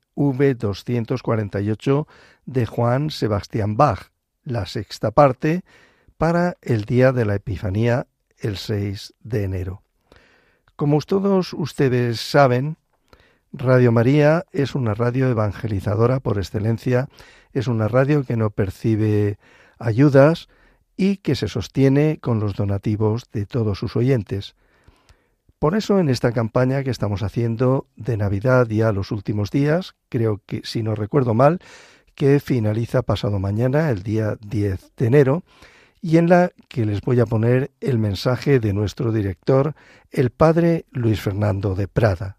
248 0.59 2.07
de 2.45 2.67
Juan 2.67 3.09
Sebastián 3.09 3.79
Bach, 3.79 4.11
la 4.45 4.67
sexta 4.67 5.11
parte, 5.11 5.63
para 6.19 6.59
el 6.61 6.85
día 6.85 7.13
de 7.13 7.25
la 7.25 7.37
Epifanía, 7.37 8.09
el 8.37 8.59
6 8.59 9.15
de 9.21 9.45
enero. 9.45 9.83
Como 10.77 11.01
todos 11.01 11.55
ustedes 11.55 12.21
saben, 12.21 12.77
Radio 13.53 13.93
María 13.93 14.45
es 14.53 14.75
una 14.75 14.95
radio 14.95 15.29
evangelizadora 15.29 16.21
por 16.21 16.39
excelencia, 16.39 17.09
es 17.53 17.69
una 17.69 17.89
radio 17.89 18.25
que 18.25 18.37
no 18.37 18.51
percibe 18.51 19.39
ayudas 19.79 20.49
y 20.97 21.19
que 21.19 21.37
se 21.37 21.49
sostiene 21.49 22.19
con 22.21 22.41
los 22.41 22.55
donativos 22.55 23.25
de 23.33 23.47
todos 23.47 23.79
sus 23.79 23.97
oyentes. 23.97 24.55
Por 25.59 25.75
eso 25.75 25.99
en 25.99 26.09
esta 26.09 26.33
campaña 26.33 26.83
que 26.83 26.91
estamos 26.91 27.23
haciendo 27.23 27.87
de 27.97 28.17
Navidad 28.17 28.67
ya 28.69 28.93
los 28.93 29.11
últimos 29.11 29.51
días, 29.51 29.95
creo 30.09 30.43
que 30.45 30.61
si 30.65 30.83
no 30.83 30.95
recuerdo 30.95 31.33
mal, 31.33 31.61
que 32.15 32.41
finaliza 32.41 33.03
pasado 33.03 33.39
mañana, 33.39 33.91
el 33.91 34.03
día 34.03 34.37
10 34.41 34.93
de 34.97 35.07
enero, 35.07 35.45
y 36.03 36.19
en 36.19 36.29
la 36.29 36.51
que 36.69 36.85
les 36.85 37.01
voy 37.01 37.21
a 37.21 37.27
poner 37.27 37.71
el 37.81 37.99
mensaje 37.99 38.61
de 38.61 38.73
nuestro 38.73 39.13
director, 39.13 39.75
el 40.11 40.31
padre 40.31 40.85
Luis 40.91 41.21
Fernando 41.21 41.75
de 41.75 41.89
Prada. 41.89 42.39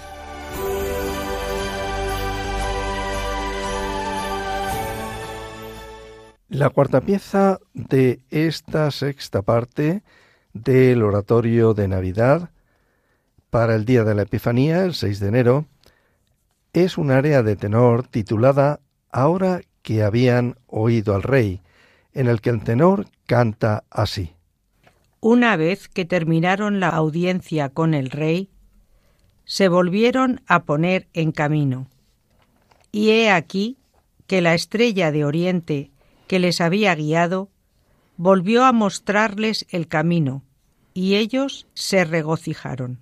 La 6.51 6.69
cuarta 6.69 6.99
pieza 6.99 7.59
de 7.73 8.19
esta 8.29 8.91
sexta 8.91 9.41
parte 9.41 10.03
del 10.51 11.01
oratorio 11.01 11.73
de 11.73 11.87
Navidad 11.87 12.49
para 13.49 13.73
el 13.73 13.85
día 13.85 14.03
de 14.03 14.15
la 14.15 14.23
Epifanía, 14.23 14.83
el 14.83 14.93
6 14.93 15.21
de 15.21 15.27
enero, 15.29 15.65
es 16.73 16.97
un 16.97 17.09
área 17.09 17.41
de 17.41 17.55
tenor 17.55 18.05
titulada 18.05 18.81
Ahora 19.13 19.61
que 19.81 20.03
habían 20.03 20.57
oído 20.67 21.15
al 21.15 21.23
rey, 21.23 21.61
en 22.11 22.27
el 22.27 22.41
que 22.41 22.49
el 22.49 22.61
tenor 22.61 23.07
canta 23.27 23.85
así. 23.89 24.33
Una 25.21 25.55
vez 25.55 25.87
que 25.87 26.03
terminaron 26.03 26.81
la 26.81 26.89
audiencia 26.89 27.69
con 27.69 27.93
el 27.93 28.09
rey, 28.09 28.49
se 29.45 29.69
volvieron 29.69 30.41
a 30.47 30.63
poner 30.63 31.07
en 31.13 31.31
camino. 31.31 31.87
Y 32.91 33.11
he 33.11 33.31
aquí 33.31 33.77
que 34.27 34.41
la 34.41 34.53
estrella 34.53 35.13
de 35.13 35.23
Oriente 35.23 35.90
que 36.31 36.39
les 36.39 36.61
había 36.61 36.95
guiado, 36.95 37.49
volvió 38.15 38.63
a 38.63 38.71
mostrarles 38.71 39.65
el 39.69 39.89
camino, 39.89 40.45
y 40.93 41.15
ellos 41.15 41.67
se 41.73 42.05
regocijaron. 42.05 43.01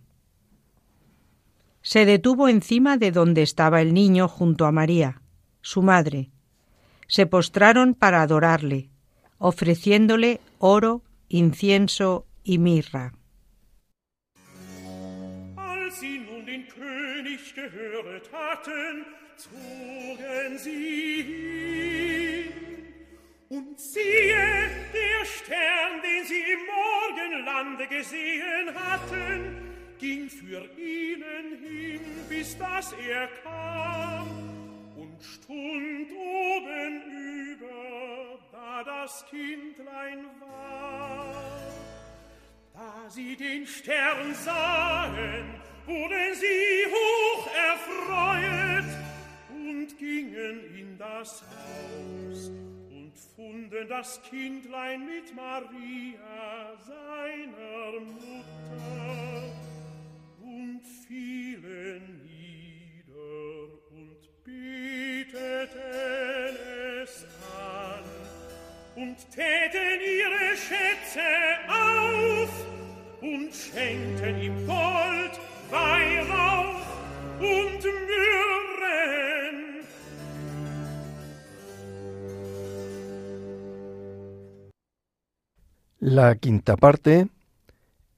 Se 1.84 2.06
detuvo 2.06 2.50
encima 2.50 2.98
de 2.98 3.12
donde 3.12 3.44
estaba 3.44 3.84
el 3.84 3.94
niño 3.94 4.28
junto 4.28 4.66
a 4.66 4.72
María, 4.72 5.22
su 5.62 5.84
madre. 5.84 6.32
Se 7.06 7.28
postraron 7.28 7.94
para 7.94 8.24
adorarle, 8.24 8.90
ofreciéndole 9.38 10.42
oro, 10.58 11.04
incienso 11.28 12.26
y 12.44 12.58
mirra. 12.58 13.14
Und 23.50 23.80
siehe, 23.80 24.70
der 24.94 25.26
Stern, 25.26 26.02
den 26.04 26.24
sie 26.24 26.40
im 26.54 26.60
Morgenlande 26.68 27.88
gesehen 27.88 28.76
hatten, 28.76 29.74
ging 29.98 30.30
für 30.30 30.70
ihnen 30.78 31.58
hin, 31.60 32.02
bis 32.30 32.56
dass 32.60 32.94
er 32.94 33.28
kam 33.44 34.28
und 34.96 35.20
stund 35.24 36.12
oben 36.12 37.02
über, 37.52 38.40
da 38.52 38.84
das 38.84 39.26
Kindlein 39.32 40.26
war. 40.40 41.44
Da 42.76 43.10
sie 43.10 43.36
den 43.36 43.66
Stern 43.66 44.36
sahen, 44.36 45.56
wurden 45.88 46.36
sie 46.36 46.86
hoch 46.86 47.50
erfreut 47.72 48.96
und 49.50 49.98
gingen 49.98 50.76
in 50.78 50.98
das 51.00 51.42
Haus 51.42 52.52
gefunden 53.20 53.88
das 53.88 54.22
Kindlein 54.24 55.06
mit 55.06 55.36
Maria, 55.36 56.78
seiner 56.86 58.00
Mutter, 58.00 59.54
und 60.42 60.82
fielen 61.08 62.22
nieder 62.26 63.72
und 63.92 64.44
beteten 64.44 65.80
es 67.04 67.26
an 67.58 68.04
und 68.96 69.18
täten 69.32 70.00
ihre 70.02 70.56
Schätze 70.56 71.30
auf 71.68 72.52
und 73.22 73.54
schenkten 73.54 74.42
ihm 74.42 74.68
Gold, 74.68 74.89
La 86.12 86.34
quinta 86.38 86.76
parte 86.76 87.28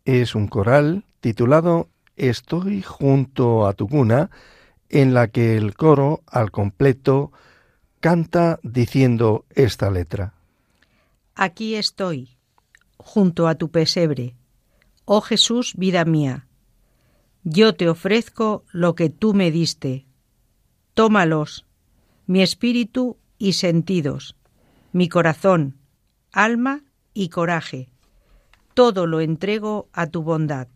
es 0.06 0.34
un 0.34 0.47
coral 0.47 1.04
titulado 1.19 1.89
Estoy 2.15 2.82
junto 2.82 3.67
a 3.67 3.73
tu 3.73 3.89
cuna, 3.89 4.30
en 4.88 5.13
la 5.13 5.27
que 5.27 5.58
el 5.58 5.75
coro 5.75 6.21
al 6.25 6.51
completo 6.51 7.34
canta 7.99 8.62
diciendo 8.63 9.43
esta 9.49 9.91
letra. 9.91 10.36
Aquí 11.36 11.75
estoy, 11.75 12.38
junto 12.95 13.49
a 13.49 13.56
tu 13.56 13.71
pesebre. 13.71 14.36
Oh 15.04 15.19
Jesús, 15.19 15.73
vida 15.75 16.06
mía, 16.06 16.47
yo 17.43 17.75
te 17.75 17.89
ofrezco 17.89 18.63
lo 18.71 18.95
que 18.95 19.10
tú 19.10 19.34
me 19.34 19.51
diste. 19.51 20.06
Tómalos, 20.93 21.65
mi 22.25 22.41
espíritu 22.41 23.17
y 23.38 23.51
sentidos, 23.51 24.38
mi 24.93 25.10
corazón, 25.10 25.75
alma 26.32 26.86
y 27.13 27.30
coraje. 27.30 27.89
Todo 28.74 29.08
lo 29.08 29.19
entrego 29.21 29.89
a 29.93 30.08
tu 30.08 30.24
bondad. 30.24 30.67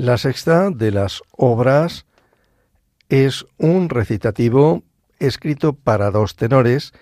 La 0.00 0.16
sexta 0.16 0.70
de 0.70 0.92
las 0.92 1.22
obras 1.32 2.06
es 3.10 3.44
un 3.58 3.90
recitativo 3.90 4.82
escrito 5.18 5.74
para 5.74 6.10
dos 6.10 6.36
tenores 6.36 6.94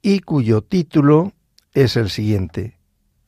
y 0.00 0.20
cuyo 0.20 0.62
título 0.62 1.34
es 1.74 1.94
el 1.94 2.08
siguiente. 2.08 2.78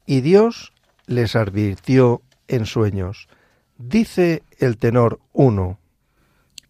Y 0.07 0.23
Dios 0.23 0.73
les 1.07 1.37
advirtió 1.37 2.23
en 2.47 2.65
sueños. 2.65 3.29
Dice 3.77 4.43
el 4.59 4.79
tenor 4.79 5.21
1. 5.35 5.79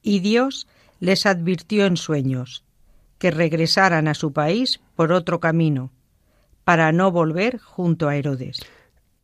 Y 0.02 0.18
Dios 0.18 0.66
les 0.98 1.24
advirtió 1.24 1.86
en 1.86 1.96
sueños 1.96 2.64
que 3.18 3.30
regresaran 3.30 4.08
a 4.08 4.14
su 4.14 4.32
país 4.32 4.80
por 4.96 5.12
otro 5.12 5.38
camino, 5.38 5.92
para 6.64 6.90
no 6.90 7.12
volver 7.12 7.58
junto 7.58 8.08
a 8.08 8.16
Herodes. 8.16 8.58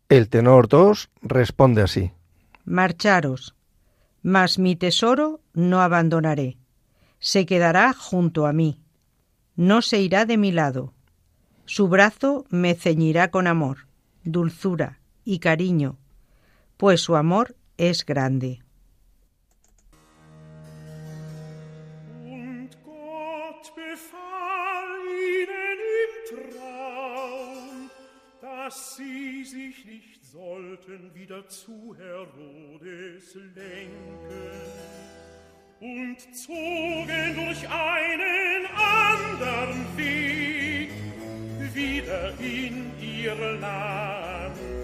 El 0.09 0.28
tenor 0.28 0.68
2 0.68 1.11
responde 1.22 1.83
así. 1.83 2.12
Marcharos, 2.64 3.55
mas 4.22 4.59
mi 4.59 4.74
tesoro 4.74 5.40
no 5.53 5.83
abandonaré, 5.83 6.57
se 7.18 7.44
quedará 7.44 7.92
junto 7.92 8.46
a 8.46 8.53
mí, 8.53 8.81
no 9.55 9.83
se 9.83 10.00
irá 10.00 10.24
de 10.24 10.38
mi 10.38 10.50
lado, 10.50 10.94
su 11.66 11.88
brazo 11.88 12.46
me 12.48 12.74
ceñirá 12.74 13.31
con 13.31 13.46
amor, 13.46 13.87
dulzura 14.24 15.00
y 15.24 15.38
cariño, 15.38 15.98
pues 16.77 17.03
su 17.03 17.16
amor 17.16 17.57
es 17.77 18.05
grande. 18.05 18.63
Sollten 30.74 31.14
wieder 31.14 31.46
zu 31.48 31.94
Herodes 31.96 33.34
lenken 33.54 34.50
und 35.80 36.37
zogen 36.37 37.34
durch 37.37 37.68
einen 37.68 38.66
andern 38.74 39.87
Weg 39.96 40.90
wieder 41.74 42.32
in 42.40 42.90
ihr 43.00 43.34
Land. 43.60 44.84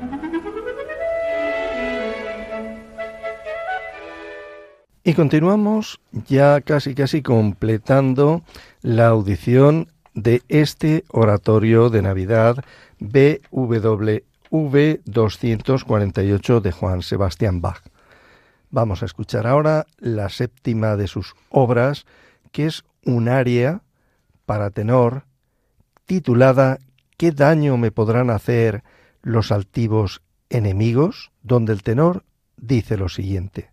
Y 5.11 5.13
continuamos 5.13 5.99
ya 6.29 6.61
casi 6.61 6.95
casi 6.95 7.21
completando 7.21 8.43
la 8.81 9.07
audición 9.07 9.89
de 10.13 10.41
este 10.47 11.03
oratorio 11.09 11.89
de 11.89 12.01
Navidad 12.01 12.63
BWV 12.99 14.21
248 15.03 16.61
de 16.61 16.71
Juan 16.71 17.01
Sebastián 17.01 17.59
Bach. 17.59 17.81
Vamos 18.69 19.03
a 19.03 19.05
escuchar 19.05 19.47
ahora 19.47 19.85
la 19.97 20.29
séptima 20.29 20.95
de 20.95 21.07
sus 21.07 21.35
obras, 21.49 22.05
que 22.53 22.67
es 22.67 22.85
un 23.03 23.27
aria 23.27 23.81
para 24.45 24.69
tenor 24.69 25.25
titulada 26.05 26.79
¿Qué 27.17 27.33
daño 27.33 27.75
me 27.75 27.91
podrán 27.91 28.29
hacer 28.29 28.81
los 29.23 29.51
altivos 29.51 30.21
enemigos? 30.49 31.31
donde 31.43 31.73
el 31.73 31.83
tenor 31.83 32.23
dice 32.55 32.95
lo 32.95 33.09
siguiente. 33.09 33.71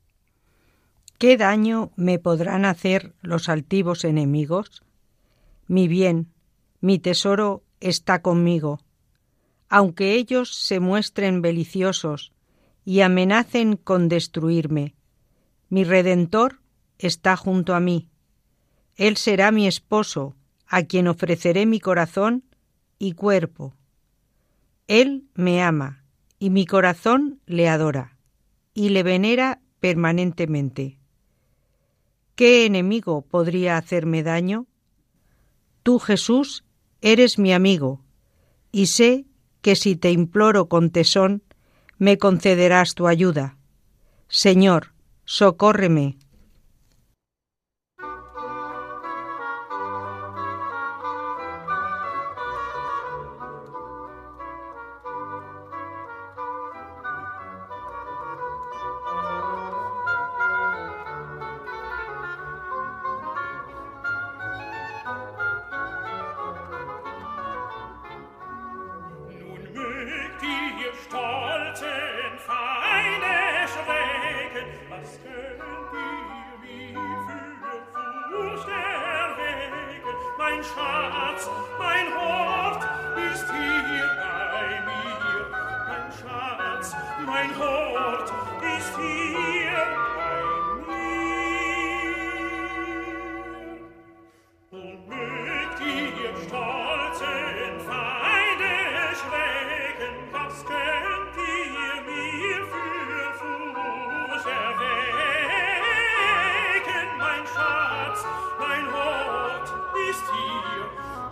¿Qué 1.18 1.36
daño 1.36 1.90
me 1.96 2.20
podrán 2.20 2.64
hacer 2.64 3.12
los 3.22 3.48
altivos 3.48 4.04
enemigos? 4.04 4.84
Mi 5.66 5.88
bien, 5.88 6.32
mi 6.80 7.00
tesoro 7.00 7.64
está 7.80 8.22
conmigo. 8.22 8.78
Aunque 9.68 10.14
ellos 10.14 10.54
se 10.54 10.78
muestren 10.78 11.42
beliciosos 11.42 12.32
y 12.84 13.00
amenacen 13.00 13.76
con 13.76 14.08
destruirme, 14.08 14.94
mi 15.68 15.82
Redentor 15.82 16.60
está 16.98 17.36
junto 17.36 17.74
a 17.74 17.80
mí. 17.80 18.08
Él 18.94 19.16
será 19.16 19.50
mi 19.50 19.66
esposo, 19.66 20.36
a 20.68 20.84
quien 20.84 21.08
ofreceré 21.08 21.66
mi 21.66 21.80
corazón 21.80 22.44
y 22.96 23.14
cuerpo. 23.14 23.74
Él 24.86 25.26
me 25.34 25.62
ama, 25.62 26.04
y 26.38 26.50
mi 26.50 26.64
corazón 26.64 27.40
le 27.44 27.68
adora, 27.68 28.16
y 28.72 28.90
le 28.90 29.02
venera 29.02 29.60
permanentemente. 29.80 30.97
¿Qué 32.38 32.66
enemigo 32.66 33.22
podría 33.22 33.76
hacerme 33.76 34.22
daño? 34.22 34.68
Tú, 35.82 35.98
Jesús, 35.98 36.62
eres 37.00 37.36
mi 37.36 37.52
amigo, 37.52 38.04
y 38.70 38.86
sé 38.86 39.26
que 39.60 39.74
si 39.74 39.96
te 39.96 40.12
imploro 40.12 40.68
con 40.68 40.90
tesón, 40.90 41.42
me 41.98 42.16
concederás 42.16 42.94
tu 42.94 43.08
ayuda. 43.08 43.56
Señor, 44.28 44.92
socórreme. 45.24 46.16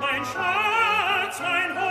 mein 0.07 0.25
Schatz, 0.25 1.41
mein 1.41 1.77
Hoch, 1.79 1.86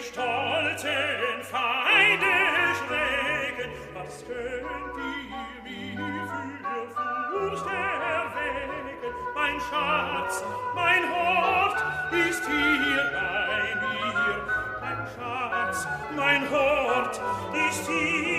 stolzen 0.00 1.42
Feinde 1.42 2.34
schrecken, 2.78 3.70
was 3.94 4.24
könnt 4.26 4.96
ihr 4.96 5.62
mir 5.64 6.16
für 6.94 7.50
Furcht 7.50 7.66
erwecken? 7.66 9.14
Mein 9.34 9.60
Schatz, 9.60 10.44
mein 10.74 11.02
Hort 11.12 11.84
ist 12.28 12.44
hier 12.46 13.04
bei 13.12 13.74
mir. 13.80 14.36
Mein 14.80 15.06
Schatz, 15.14 15.86
mein 16.16 16.50
Hort 16.50 17.20
ist 17.68 17.86
hier 17.86 18.33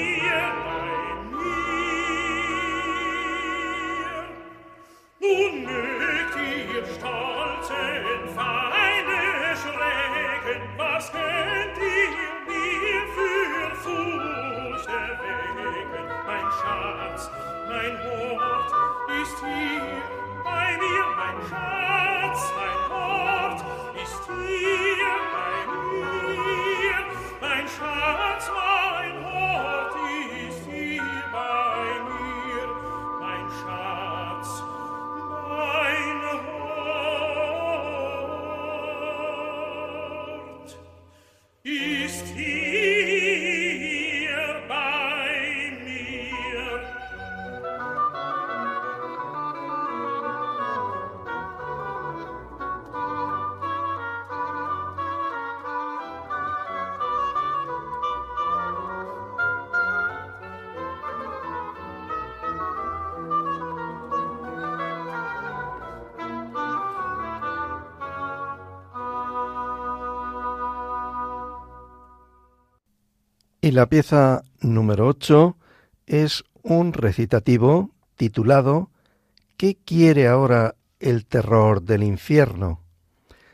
Y 73.66 73.72
la 73.72 73.88
pieza 73.88 74.43
número 74.61 75.07
8 75.07 75.57
es 76.05 76.43
un 76.61 76.93
recitativo 76.93 77.89
titulado 78.16 78.91
¿Qué 79.57 79.76
quiere 79.84 80.28
ahora 80.28 80.76
el 80.99 81.26
terror 81.26 81.82
del 81.82 82.03
infierno? 82.03 82.84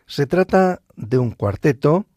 Se 0.07 0.25
trata 0.25 0.81
de 0.97 1.17
un 1.17 1.31
cuarteto 1.31 2.07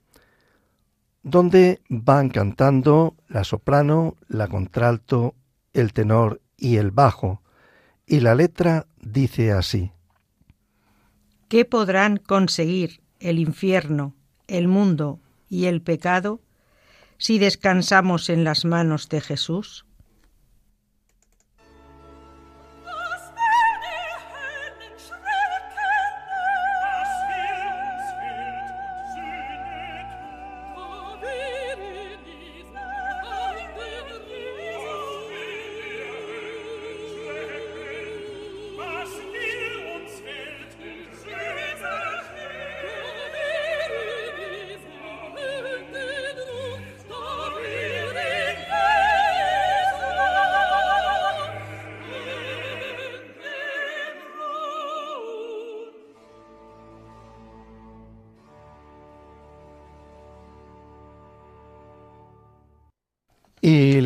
donde 1.23 1.83
van 1.89 2.31
cantando 2.31 3.15
la 3.29 3.45
soprano, 3.45 4.17
la 4.27 4.49
contralto, 4.49 5.37
el 5.73 5.93
tenor 5.93 6.41
y 6.57 6.79
el 6.79 6.91
bajo, 6.91 7.43
y 8.09 8.19
la 8.19 8.35
letra 8.35 8.89
dice 9.03 9.53
así. 9.53 9.93
¿Qué 11.47 11.65
podrán 11.65 12.17
conseguir 12.17 13.03
el 13.21 13.39
infierno, 13.39 14.17
el 14.49 14.67
mundo 14.67 15.21
y 15.49 15.67
el 15.67 15.81
pecado 15.81 16.41
si 17.25 17.39
descansamos 17.39 18.29
en 18.29 18.45
las 18.45 18.67
manos 18.67 19.09
de 19.09 19.23
Jesús? 19.23 19.87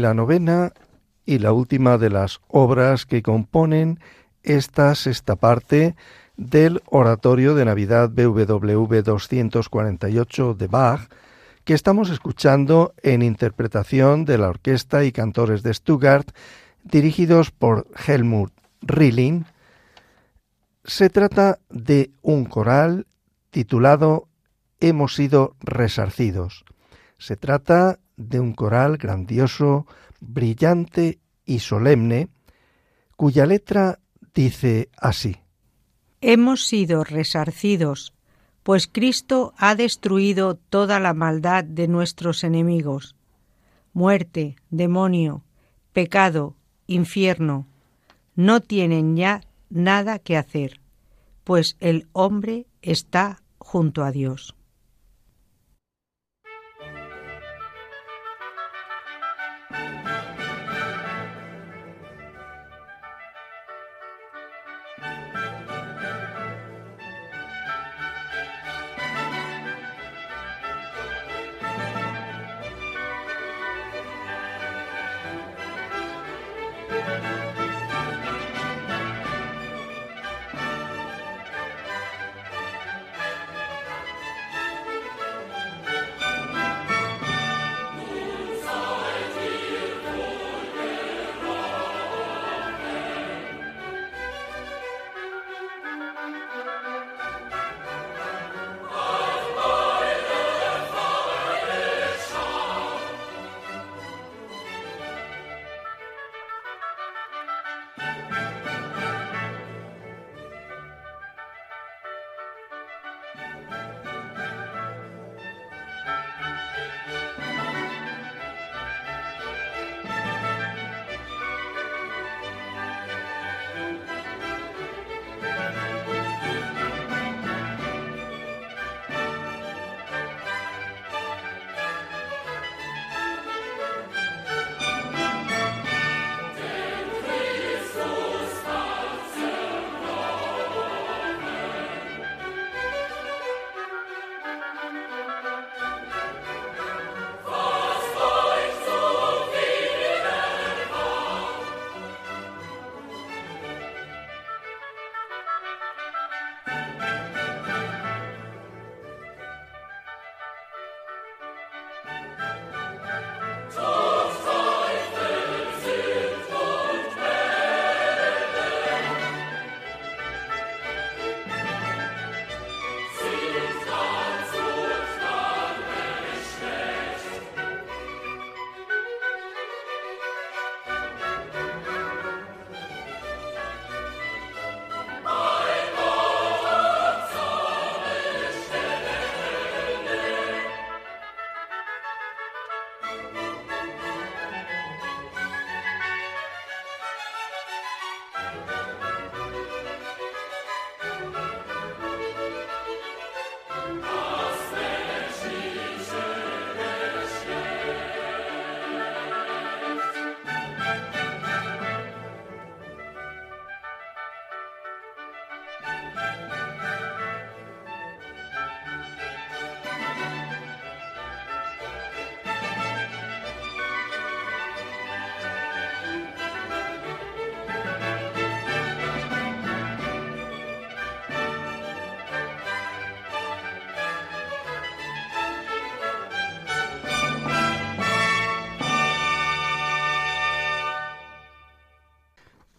La 0.08 0.14
novena 0.14 0.72
y 1.26 1.38
la 1.38 1.52
última 1.52 1.98
de 1.98 2.08
las 2.08 2.40
obras 2.48 3.04
que 3.04 3.22
componen 3.22 4.00
esta 4.42 4.94
sexta 4.94 5.36
parte 5.36 5.96
del 6.38 6.80
Oratorio 6.86 7.54
de 7.54 7.66
Navidad 7.66 8.08
BWV 8.08 9.02
248 9.02 10.54
de 10.54 10.66
Bach, 10.66 11.10
que 11.64 11.74
estamos 11.74 12.08
escuchando 12.08 12.94
en 13.02 13.20
interpretación 13.20 14.24
de 14.24 14.38
la 14.38 14.48
orquesta 14.48 15.04
y 15.04 15.12
cantores 15.12 15.62
de 15.62 15.74
Stuttgart, 15.74 16.30
dirigidos 16.84 17.50
por 17.50 17.86
Helmut 18.06 18.50
Rilling. 18.80 19.44
Se 20.84 21.10
trata 21.10 21.58
de 21.68 22.12
un 22.22 22.46
coral 22.46 23.06
titulado 23.50 24.26
Hemos 24.80 25.16
sido 25.16 25.54
resarcidos. 25.60 26.64
Se 27.18 27.36
trata 27.36 27.98
de 28.18 28.40
un 28.40 28.52
coral 28.52 28.98
grandioso, 28.98 29.86
brillante 30.20 31.20
y 31.46 31.60
solemne, 31.60 32.28
cuya 33.16 33.46
letra 33.46 34.00
dice 34.34 34.90
así. 34.98 35.36
Hemos 36.20 36.66
sido 36.66 37.04
resarcidos, 37.04 38.12
pues 38.62 38.88
Cristo 38.88 39.54
ha 39.56 39.74
destruido 39.74 40.56
toda 40.56 41.00
la 41.00 41.14
maldad 41.14 41.64
de 41.64 41.88
nuestros 41.88 42.44
enemigos. 42.44 43.14
Muerte, 43.92 44.56
demonio, 44.68 45.44
pecado, 45.92 46.56
infierno, 46.86 47.66
no 48.34 48.60
tienen 48.60 49.16
ya 49.16 49.42
nada 49.70 50.18
que 50.18 50.36
hacer, 50.36 50.80
pues 51.44 51.76
el 51.80 52.08
hombre 52.12 52.66
está 52.82 53.42
junto 53.58 54.04
a 54.04 54.12
Dios. 54.12 54.57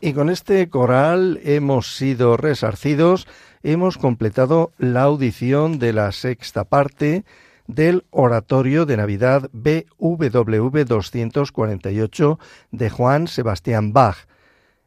Y 0.09 0.13
con 0.13 0.31
este 0.31 0.67
coral 0.69 1.39
hemos 1.43 1.95
sido 1.95 2.35
resarcidos. 2.35 3.27
hemos 3.61 3.99
completado 3.99 4.71
la 4.79 5.03
audición 5.03 5.77
de 5.77 5.93
la 5.93 6.11
sexta 6.11 6.63
parte 6.63 7.25
del 7.67 8.05
Oratorio 8.09 8.87
de 8.87 8.97
Navidad 8.97 9.51
BWV 9.53 10.85
248 10.87 12.39
de 12.71 12.89
Juan 12.89 13.27
Sebastián 13.27 13.93
Bach, 13.93 14.17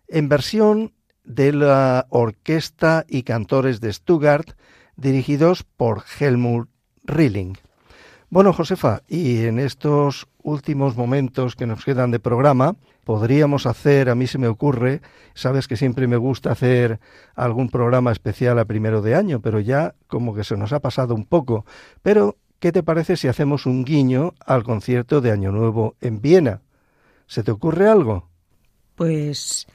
en 0.08 0.28
versión 0.28 0.92
de 1.22 1.52
la 1.52 2.06
Orquesta 2.08 3.04
y 3.08 3.22
Cantores 3.22 3.80
de 3.80 3.92
Stuttgart, 3.92 4.56
dirigidos 4.96 5.62
por 5.62 6.02
Helmut 6.18 6.68
Rilling. 7.04 7.58
Bueno, 8.32 8.54
Josefa, 8.54 9.02
y 9.08 9.44
en 9.44 9.58
estos 9.58 10.26
últimos 10.42 10.96
momentos 10.96 11.54
que 11.54 11.66
nos 11.66 11.84
quedan 11.84 12.10
de 12.10 12.18
programa, 12.18 12.76
podríamos 13.04 13.66
hacer, 13.66 14.08
a 14.08 14.14
mí 14.14 14.26
se 14.26 14.38
me 14.38 14.48
ocurre, 14.48 15.02
sabes 15.34 15.68
que 15.68 15.76
siempre 15.76 16.06
me 16.06 16.16
gusta 16.16 16.50
hacer 16.50 16.98
algún 17.34 17.68
programa 17.68 18.10
especial 18.10 18.58
a 18.58 18.64
primero 18.64 19.02
de 19.02 19.16
año, 19.16 19.42
pero 19.42 19.60
ya 19.60 19.94
como 20.06 20.34
que 20.34 20.44
se 20.44 20.56
nos 20.56 20.72
ha 20.72 20.80
pasado 20.80 21.14
un 21.14 21.26
poco. 21.26 21.66
Pero, 22.00 22.38
¿qué 22.58 22.72
te 22.72 22.82
parece 22.82 23.18
si 23.18 23.28
hacemos 23.28 23.66
un 23.66 23.84
guiño 23.84 24.32
al 24.46 24.64
concierto 24.64 25.20
de 25.20 25.30
Año 25.30 25.52
Nuevo 25.52 25.96
en 26.00 26.22
Viena? 26.22 26.62
¿Se 27.26 27.42
te 27.42 27.50
ocurre 27.50 27.86
algo? 27.86 28.30
Pues 28.94 29.66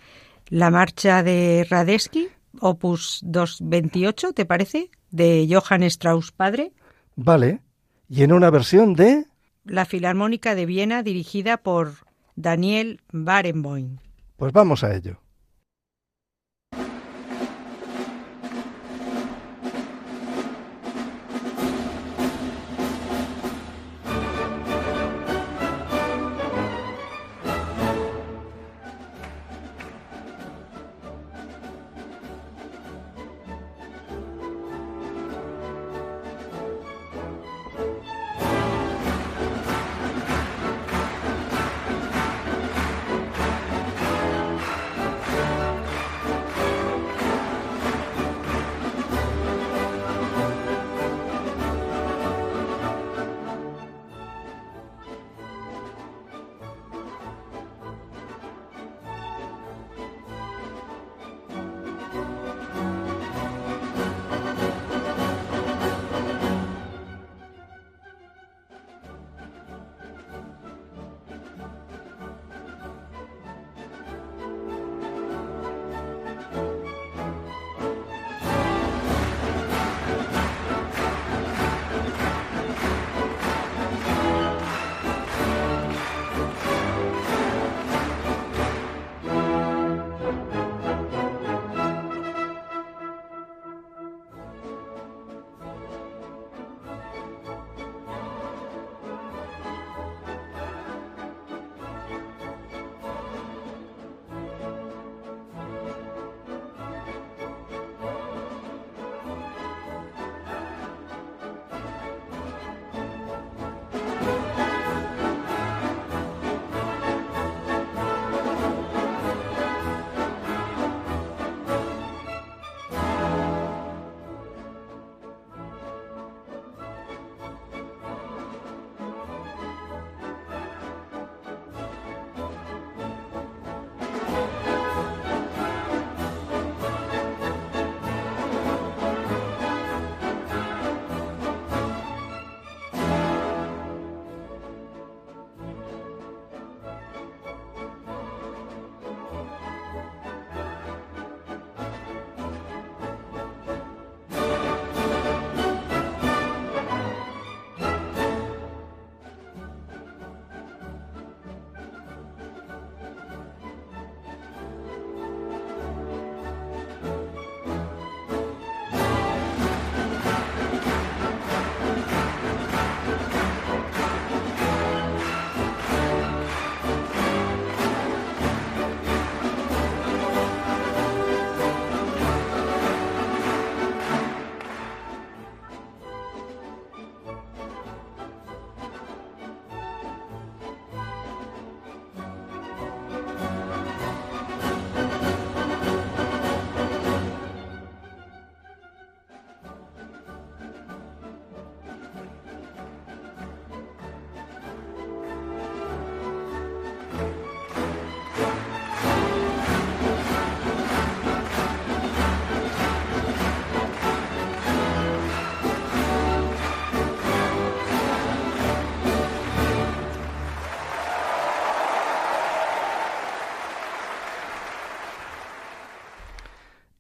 la 0.48 0.72
marcha 0.72 1.22
de 1.22 1.64
Radetzky, 1.70 2.30
opus 2.60 3.20
228, 3.22 4.34
¿te 4.34 4.48
parece? 4.48 4.90
De 5.12 5.48
Johann 5.48 5.84
Strauss 5.84 6.32
padre. 6.32 6.72
Vale, 7.16 7.62
y 8.10 8.24
en 8.24 8.34
una 8.34 8.50
versión 8.50 8.94
de... 8.94 9.26
La 9.66 9.86
Filarmónica 9.86 10.56
de 10.56 10.66
Viena 10.66 11.04
dirigida 11.04 11.58
por 11.58 11.94
Daniel 12.36 13.02
Barenboim. 13.12 13.98
Pues 14.38 14.54
vamos 14.54 14.84
a 14.84 14.96
ello. 14.96 15.20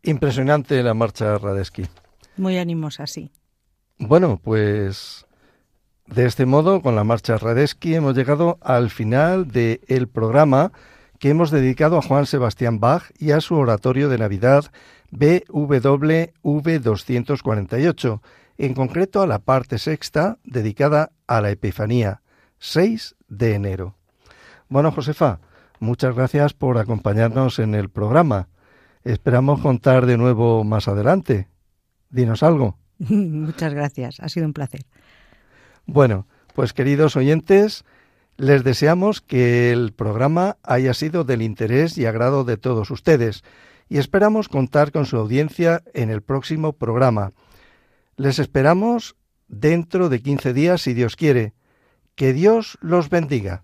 Impresionante 0.07 0.81
la 0.83 0.93
marcha 0.93 1.37
Radetzky. 1.37 1.85
Muy 2.37 2.57
animosa, 2.57 3.07
sí. 3.07 3.29
Bueno, 3.99 4.39
pues 4.41 5.25
de 6.05 6.25
este 6.25 6.45
modo, 6.45 6.81
con 6.81 6.95
la 6.95 7.03
marcha 7.03 7.37
Radetzky, 7.37 7.95
hemos 7.95 8.15
llegado 8.15 8.57
al 8.61 8.89
final 8.89 9.51
del 9.51 9.81
el 9.87 10.07
programa 10.07 10.71
que 11.19 11.29
hemos 11.29 11.51
dedicado 11.51 11.97
a 11.97 12.01
Juan 12.01 12.25
Sebastián 12.25 12.79
Bach 12.79 13.11
y 13.19 13.31
a 13.31 13.41
su 13.41 13.55
oratorio 13.55 14.07
de 14.07 14.17
Navidad 14.17 14.71
BWV 15.11 16.81
248, 16.81 18.21
en 18.59 18.73
concreto 18.75 19.21
a 19.21 19.27
la 19.27 19.39
parte 19.39 19.77
sexta 19.77 20.37
dedicada 20.45 21.11
a 21.27 21.41
la 21.41 21.49
Epifanía, 21.49 22.21
6 22.59 23.15
de 23.27 23.55
enero. 23.55 23.95
Bueno, 24.69 24.93
Josefa, 24.93 25.41
muchas 25.79 26.15
gracias 26.15 26.53
por 26.53 26.77
acompañarnos 26.77 27.59
en 27.59 27.75
el 27.75 27.89
programa. 27.89 28.47
Esperamos 29.07 29.61
contar 29.61 30.05
de 30.05 30.17
nuevo 30.17 30.65
más 30.65 30.89
adelante. 30.89 31.47
Dinos 32.09 32.43
algo. 32.43 32.77
Muchas 32.99 33.73
gracias, 33.73 34.19
ha 34.19 34.27
sido 34.27 34.45
un 34.45 34.51
placer. 34.51 34.81
Bueno, 35.85 36.27
pues 36.53 36.73
queridos 36.73 37.15
oyentes, 37.15 37.85
les 38.35 38.65
deseamos 38.65 39.21
que 39.21 39.71
el 39.71 39.93
programa 39.93 40.57
haya 40.61 40.93
sido 40.93 41.23
del 41.23 41.41
interés 41.41 41.97
y 41.97 42.05
agrado 42.05 42.43
de 42.43 42.57
todos 42.57 42.91
ustedes 42.91 43.45
y 43.87 43.97
esperamos 43.97 44.49
contar 44.49 44.91
con 44.91 45.05
su 45.05 45.15
audiencia 45.15 45.83
en 45.93 46.09
el 46.09 46.21
próximo 46.21 46.73
programa. 46.73 47.31
Les 48.17 48.39
esperamos 48.39 49.15
dentro 49.47 50.09
de 50.09 50.21
15 50.21 50.51
días 50.51 50.81
si 50.81 50.93
Dios 50.93 51.15
quiere. 51.15 51.53
Que 52.15 52.33
Dios 52.33 52.77
los 52.81 53.09
bendiga. 53.09 53.63